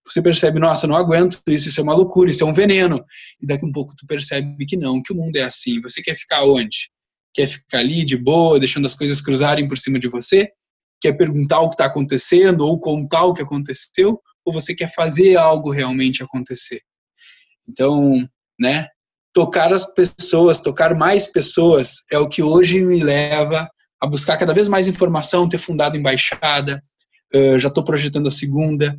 [0.05, 3.03] você percebe, nossa, não aguento isso, isso é uma loucura, isso é um veneno.
[3.41, 5.81] E daqui um pouco tu percebe que não, que o mundo é assim.
[5.81, 6.91] Você quer ficar onde?
[7.33, 10.49] Quer ficar ali de boa, deixando as coisas cruzarem por cima de você?
[11.01, 14.21] Quer perguntar o que está acontecendo ou contar o que aconteceu?
[14.45, 16.81] Ou você quer fazer algo realmente acontecer?
[17.67, 18.87] Então, né?
[19.35, 23.69] Tocar as pessoas, tocar mais pessoas, é o que hoje me leva
[24.01, 26.81] a buscar cada vez mais informação, ter fundado embaixada,
[27.33, 28.97] uh, já estou projetando a segunda,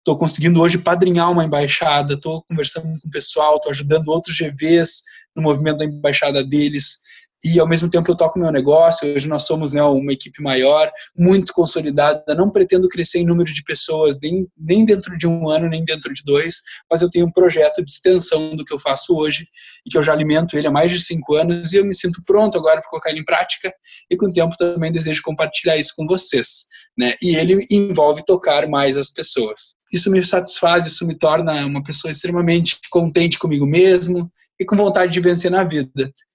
[0.00, 5.02] estou conseguindo hoje padrinhar uma embaixada, estou conversando com o pessoal, estou ajudando outros GVs
[5.34, 6.98] no movimento da embaixada deles,
[7.44, 9.12] e ao mesmo tempo eu toco meu negócio.
[9.12, 12.34] Hoje nós somos né, uma equipe maior, muito consolidada.
[12.36, 16.12] Não pretendo crescer em número de pessoas, nem, nem dentro de um ano, nem dentro
[16.14, 19.46] de dois, mas eu tenho um projeto de extensão do que eu faço hoje
[19.84, 22.22] e que eu já alimento ele há mais de cinco anos e eu me sinto
[22.24, 23.72] pronto agora para colocar ele em prática
[24.10, 26.66] e com o tempo também desejo compartilhar isso com vocês.
[26.96, 27.14] Né?
[27.22, 29.76] E ele envolve tocar mais as pessoas.
[29.92, 34.30] Isso me satisfaz, isso me torna uma pessoa extremamente contente comigo mesmo
[34.60, 35.90] e com vontade de vencer na vida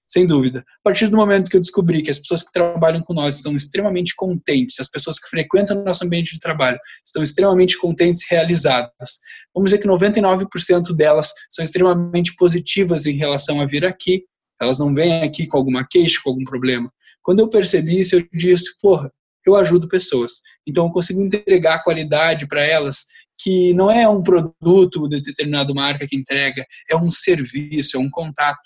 [0.08, 0.60] sem dúvida.
[0.60, 3.54] A partir do momento que eu descobri que as pessoas que trabalham com nós estão
[3.54, 8.34] extremamente contentes, as pessoas que frequentam o nosso ambiente de trabalho estão extremamente contentes e
[8.34, 9.20] realizadas,
[9.54, 14.24] vamos dizer que 99% delas são extremamente positivas em relação a vir aqui,
[14.60, 16.90] elas não vêm aqui com alguma queixa, com algum problema.
[17.22, 19.12] Quando eu percebi isso, eu disse, porra,
[19.46, 20.40] eu ajudo pessoas.
[20.66, 23.04] Então eu consigo entregar qualidade para elas
[23.38, 28.10] que não é um produto de determinada marca que entrega, é um serviço, é um
[28.10, 28.58] contato.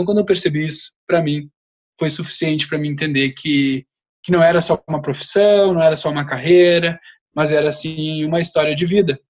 [0.00, 1.50] Então, quando eu percebi isso, para mim,
[1.98, 3.84] foi suficiente para mim entender que,
[4.22, 6.98] que não era só uma profissão, não era só uma carreira,
[7.36, 9.20] mas era, assim, uma história de vida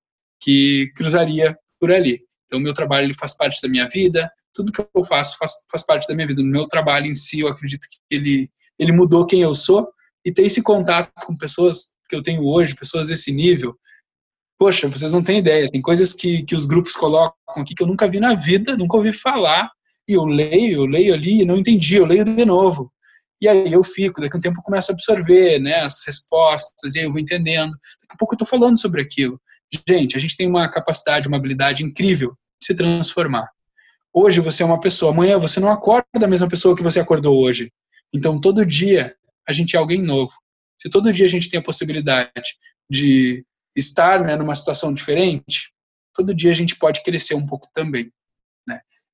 [0.40, 2.20] que cruzaria por ali.
[2.46, 5.84] Então, meu trabalho ele faz parte da minha vida, tudo que eu faço faz, faz
[5.84, 6.40] parte da minha vida.
[6.40, 8.48] O meu trabalho em si, eu acredito que ele,
[8.78, 9.88] ele mudou quem eu sou
[10.24, 13.76] e ter esse contato com pessoas que eu tenho hoje, pessoas desse nível,
[14.56, 15.68] poxa, vocês não têm ideia.
[15.68, 18.96] Tem coisas que, que os grupos colocam aqui que eu nunca vi na vida, nunca
[18.96, 19.68] ouvi falar,
[20.11, 22.92] e eu leio, eu leio ali e não entendi, eu leio de novo.
[23.40, 26.94] E aí eu fico, daqui a um tempo eu começo a absorver né, as respostas,
[26.94, 27.70] e aí eu vou entendendo.
[28.02, 29.40] Daqui a pouco eu estou falando sobre aquilo.
[29.88, 33.48] Gente, a gente tem uma capacidade, uma habilidade incrível de se transformar.
[34.12, 37.40] Hoje você é uma pessoa, amanhã você não acorda da mesma pessoa que você acordou
[37.40, 37.72] hoje.
[38.12, 39.14] Então todo dia
[39.46, 40.32] a gente é alguém novo.
[40.76, 42.56] Se todo dia a gente tem a possibilidade
[42.90, 43.44] de
[43.76, 45.72] estar né, numa situação diferente,
[46.12, 48.11] todo dia a gente pode crescer um pouco também.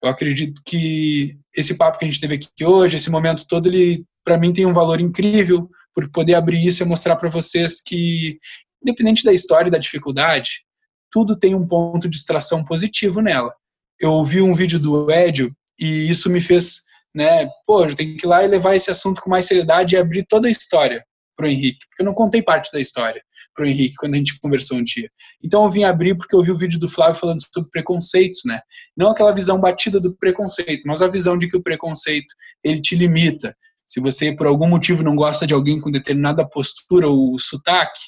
[0.07, 4.05] Eu acredito que esse papo que a gente teve aqui hoje, esse momento todo, ele
[4.25, 8.39] para mim tem um valor incrível por poder abrir isso e mostrar para vocês que
[8.81, 10.65] independente da história e da dificuldade,
[11.11, 13.53] tudo tem um ponto de extração positivo nela.
[14.01, 16.83] Eu vi um vídeo do Edio e isso me fez,
[17.13, 19.99] né, pô, eu tenho que ir lá e levar esse assunto com mais seriedade e
[19.99, 21.05] abrir toda a história
[21.37, 23.21] pro Henrique, porque eu não contei parte da história
[23.57, 25.11] pro Henrique quando a gente conversou um dia.
[25.43, 28.61] Então eu vim abrir porque eu vi o vídeo do Flávio falando sobre preconceitos, né?
[28.97, 32.33] Não aquela visão batida do preconceito, mas a visão de que o preconceito
[32.63, 33.57] ele te limita.
[33.87, 38.01] Se você por algum motivo não gosta de alguém com determinada postura ou sotaque,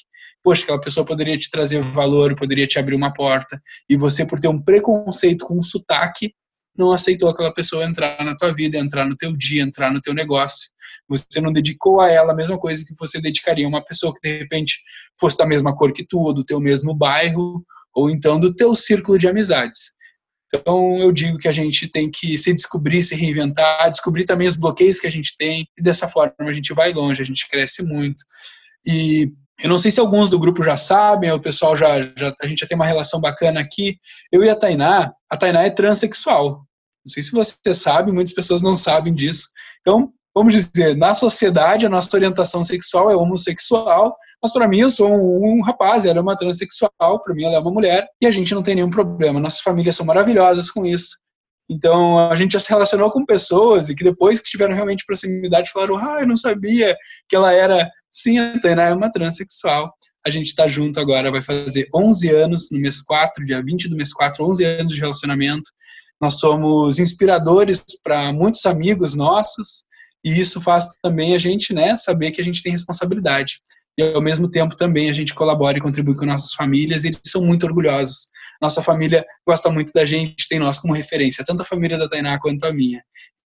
[0.43, 4.39] poxa, aquela pessoa poderia te trazer valor, poderia te abrir uma porta, e você, por
[4.39, 6.33] ter um preconceito com um sotaque,
[6.79, 10.13] não aceitou aquela pessoa entrar na tua vida, entrar no teu dia, entrar no teu
[10.13, 10.69] negócio.
[11.09, 14.21] Você não dedicou a ela a mesma coisa que você dedicaria a uma pessoa que
[14.21, 14.79] de repente
[15.19, 17.63] fosse da mesma cor que tu, ou do teu mesmo bairro,
[17.93, 19.91] ou então do teu círculo de amizades.
[20.53, 24.55] Então eu digo que a gente tem que se descobrir, se reinventar, descobrir também os
[24.55, 27.83] bloqueios que a gente tem, e dessa forma a gente vai longe, a gente cresce
[27.83, 28.23] muito.
[28.87, 32.47] E eu não sei se alguns do grupo já sabem, o pessoal já, já a
[32.47, 33.97] gente já tem uma relação bacana aqui.
[34.31, 36.65] Eu e a Tainá, a Tainá é transexual.
[37.09, 39.47] Não sei se você sabe, muitas pessoas não sabem disso.
[39.81, 44.89] Então, vamos dizer, na sociedade a nossa orientação sexual é homossexual, mas para mim eu
[44.89, 48.27] sou um, um, rapaz, ela é uma transexual, para mim ela é uma mulher e
[48.27, 49.39] a gente não tem nenhum problema.
[49.39, 51.17] Nossas famílias são maravilhosas com isso.
[51.69, 55.71] Então a gente já se relacionou com pessoas e que depois que tiveram realmente proximidade
[55.71, 56.95] falaram: "Ah, eu não sabia
[57.27, 59.93] que ela era Sim, a Tainá é uma transexual.
[60.25, 63.95] A gente está junto agora, vai fazer 11 anos no mês 4, dia 20 do
[63.95, 65.71] mês 4, 11 anos de relacionamento.
[66.21, 69.85] Nós somos inspiradores para muitos amigos nossos
[70.23, 73.61] e isso faz também a gente né, saber que a gente tem responsabilidade.
[73.97, 77.21] E ao mesmo tempo também a gente colabora e contribui com nossas famílias e eles
[77.25, 78.27] são muito orgulhosos.
[78.61, 82.37] Nossa família gosta muito da gente, tem nós como referência, tanto a família da Tainá
[82.39, 83.01] quanto a minha.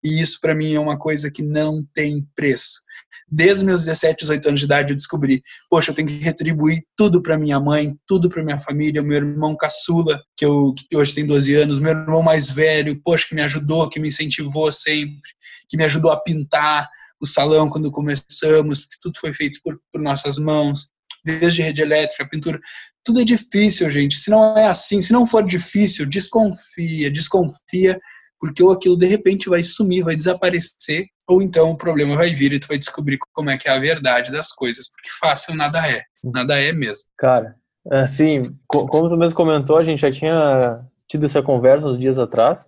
[0.04, 2.80] E isso para mim é uma coisa que não tem preço
[3.30, 7.22] desde meus 17, 18 anos de idade, eu descobri, poxa, eu tenho que retribuir tudo
[7.22, 11.26] para minha mãe, tudo para minha família, meu irmão caçula, que, eu, que hoje tem
[11.26, 15.30] 12 anos, meu irmão mais velho, poxa, que me ajudou, que me incentivou sempre,
[15.68, 16.88] que me ajudou a pintar
[17.20, 20.88] o salão quando começamos, porque tudo foi feito por, por nossas mãos,
[21.24, 22.60] desde rede elétrica, pintura,
[23.04, 24.18] tudo é difícil, gente.
[24.18, 27.98] Se não é assim, se não for difícil, desconfia, desconfia,
[28.40, 32.52] porque ou aquilo de repente vai sumir, vai desaparecer, ou então o problema vai vir
[32.52, 35.78] e tu vai descobrir como é que é a verdade das coisas, porque fácil nada
[35.86, 37.04] é, nada é mesmo.
[37.16, 37.56] Cara,
[37.90, 42.66] assim, como tu mesmo comentou, a gente já tinha tido essa conversa uns dias atrás,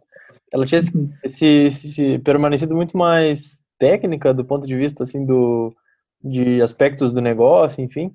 [0.52, 5.74] ela tinha se, se permanecido muito mais técnica do ponto de vista, assim, do,
[6.22, 8.14] de aspectos do negócio, enfim,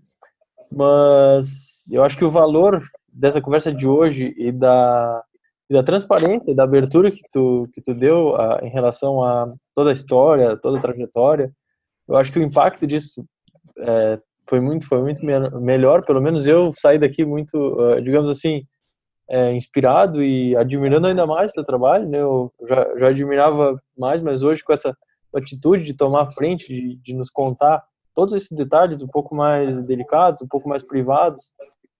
[0.71, 5.23] mas eu acho que o valor dessa conversa de hoje e da
[5.69, 9.89] e da transparência, da abertura que tu, que tu deu a, em relação a toda
[9.89, 11.51] a história, toda a trajetória,
[12.07, 13.25] eu acho que o impacto disso
[13.79, 16.05] é, foi muito, foi muito me melhor.
[16.05, 18.63] Pelo menos eu saí daqui muito, uh, digamos assim,
[19.27, 22.07] é, inspirado e admirando ainda mais o teu trabalho.
[22.07, 22.21] Né?
[22.21, 24.95] Eu já, já admirava mais, mas hoje com essa
[25.35, 30.41] atitude de tomar frente, de, de nos contar todos esses detalhes um pouco mais delicados,
[30.41, 31.51] um pouco mais privados,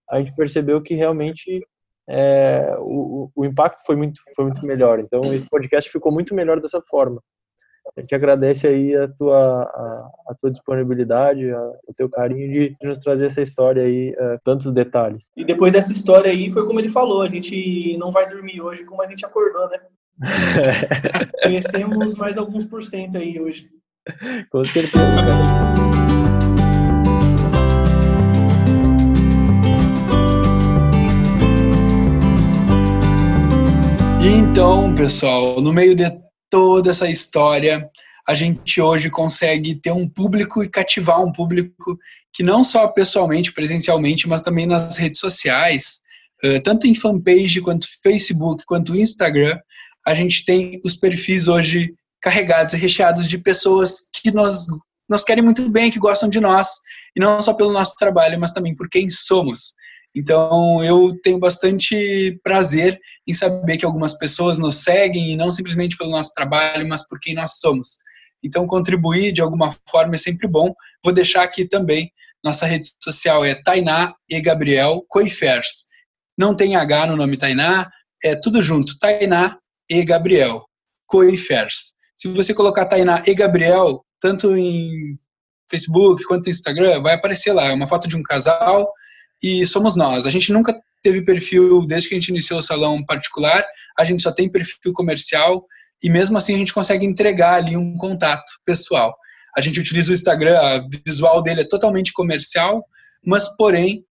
[0.10, 1.62] a gente percebeu que realmente
[2.08, 5.00] é, o, o impacto foi muito, foi muito melhor.
[5.00, 7.22] Então, esse podcast ficou muito melhor dessa forma.
[7.96, 12.70] A gente agradece aí a tua, a, a tua disponibilidade, a, o teu carinho de,
[12.70, 15.32] de, nos trazer essa história aí, uh, tantos detalhes.
[15.38, 18.84] E depois dessa história aí, foi como ele falou, a gente não vai dormir hoje
[18.84, 19.80] como a gente acordou, né?
[21.44, 23.70] Conhecemos mais alguns por cento aí hoje.
[24.50, 25.85] Com certeza,
[34.56, 36.10] Então, pessoal, no meio de
[36.50, 37.92] toda essa história,
[38.26, 42.00] a gente hoje consegue ter um público e cativar um público
[42.32, 46.00] que não só pessoalmente, presencialmente, mas também nas redes sociais,
[46.64, 49.60] tanto em fanpage quanto Facebook, quanto Instagram,
[50.08, 54.68] a gente tem os perfis hoje carregados e recheados de pessoas que nós,
[55.10, 56.70] nós querem muito bem, que gostam de nós,
[57.14, 59.74] e não só pelo nosso trabalho, mas também por quem somos.
[60.16, 62.98] Então, eu tenho bastante prazer
[63.28, 67.20] em saber que algumas pessoas nos seguem e não simplesmente pelo nosso trabalho, mas por
[67.20, 67.98] quem nós somos.
[68.42, 70.74] Então, contribuir de alguma forma é sempre bom.
[71.04, 72.10] Vou deixar aqui também,
[72.42, 75.86] nossa rede social é Tainá e Gabriel Coifers.
[76.38, 77.90] Não tem H no nome Tainá,
[78.24, 79.58] é tudo junto, Tainá
[79.90, 80.66] e Gabriel
[81.08, 81.94] Coifers.
[82.16, 85.20] Se você colocar Tainá e Gabriel, tanto em
[85.70, 88.90] Facebook quanto no Instagram, vai aparecer lá, é uma foto de um casal
[89.44, 90.26] e somos nós.
[90.26, 90.74] A gente nunca
[91.04, 93.64] teve perfil, desde que a gente iniciou o salão particular,
[93.98, 95.66] a gente só tem perfil comercial
[96.04, 99.16] e mesmo assim a gente consegue entregar ali um contato pessoal.
[99.56, 102.84] A gente utiliza o Instagram, a visual dele é totalmente comercial,
[103.26, 104.04] mas porém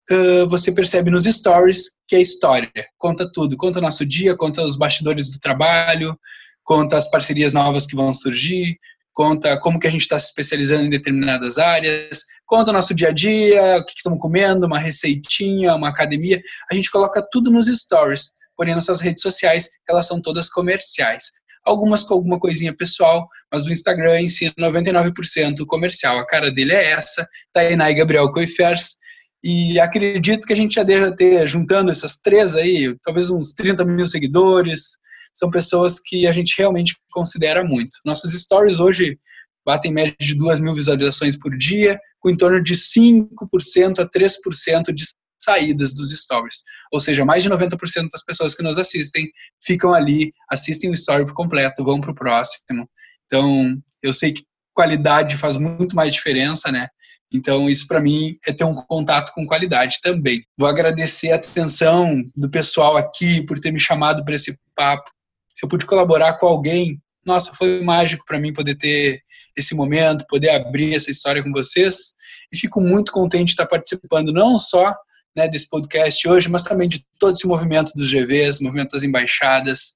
[0.48, 5.30] você percebe nos stories que é história, conta tudo, conta nosso dia, conta os bastidores
[5.30, 6.18] do trabalho,
[6.62, 8.78] conta as parcerias novas que vão surgir,
[9.14, 13.08] conta como que a gente está se especializando em determinadas áreas, conta o nosso dia
[13.08, 16.42] a dia, o que, estamos comendo, uma receitinha, uma academia.
[16.70, 21.30] A gente coloca tudo nos stories, porém nossas redes sociais, elas são todas comerciais.
[21.64, 26.18] Algumas com alguma coisinha pessoal, mas o Instagram em si 99% comercial.
[26.18, 28.96] A cara dele é essa, Tainá e Gabriel Coifers.
[29.42, 33.84] E acredito que a gente já deve ter, juntando essas três aí, talvez uns 30
[33.84, 34.98] mil seguidores,
[35.34, 37.98] são pessoas que a gente realmente considera muito.
[38.04, 39.18] Nossos stories hoje
[39.66, 44.92] batem média de 2 mil visualizações por dia, com em torno de 5% a 3%
[44.92, 45.04] de
[45.38, 46.62] saídas dos stories.
[46.92, 49.28] Ou seja, mais de 90% das pessoas que nos assistem
[49.62, 52.88] ficam ali, assistem o story completo, vão para o próximo.
[53.26, 56.88] Então, eu sei que qualidade faz muito mais diferença, né?
[57.32, 60.44] Então, isso para mim é ter um contato com qualidade também.
[60.56, 65.10] Vou agradecer a atenção do pessoal aqui por ter me chamado para esse papo
[65.54, 69.22] se eu pude colaborar com alguém, nossa, foi mágico para mim poder ter
[69.56, 72.14] esse momento, poder abrir essa história com vocês.
[72.52, 74.92] E fico muito contente de estar participando não só
[75.36, 79.94] né, desse podcast hoje, mas também de todo esse movimento dos GVs, movimento das embaixadas.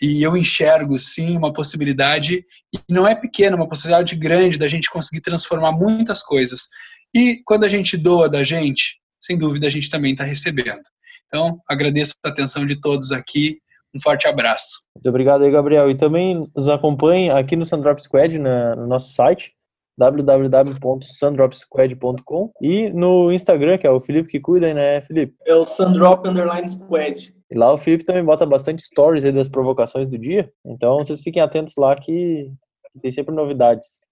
[0.00, 2.44] E eu enxergo, sim, uma possibilidade,
[2.74, 6.68] e não é pequena, uma possibilidade grande da gente conseguir transformar muitas coisas.
[7.14, 10.82] E quando a gente doa da gente, sem dúvida a gente também está recebendo.
[11.26, 13.58] Então, agradeço a atenção de todos aqui
[13.94, 14.80] um forte abraço.
[14.96, 15.90] Muito obrigado aí, Gabriel.
[15.90, 19.54] E também nos acompanhe aqui no Sandrop Squad, na, no nosso site,
[19.96, 25.36] www.sandropsquad.com e no Instagram, que é o Felipe que cuida, né, Felipe?
[25.46, 27.32] É o Sandrop Underline Squad.
[27.50, 31.20] E lá o Felipe também bota bastante stories aí das provocações do dia, então vocês
[31.20, 32.50] fiquem atentos lá que,
[32.92, 34.04] que tem sempre novidades.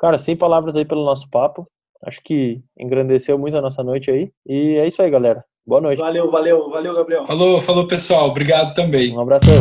[0.00, 1.68] Cara, sem palavras aí pelo nosso papo,
[2.04, 5.44] acho que engrandeceu muito a nossa noite aí, e é isso aí, galera.
[5.66, 5.98] Boa noite.
[5.98, 7.26] Valeu, valeu, valeu, Gabriel.
[7.26, 8.28] Falou, falou, pessoal.
[8.28, 9.12] Obrigado também.
[9.12, 9.54] Um abração.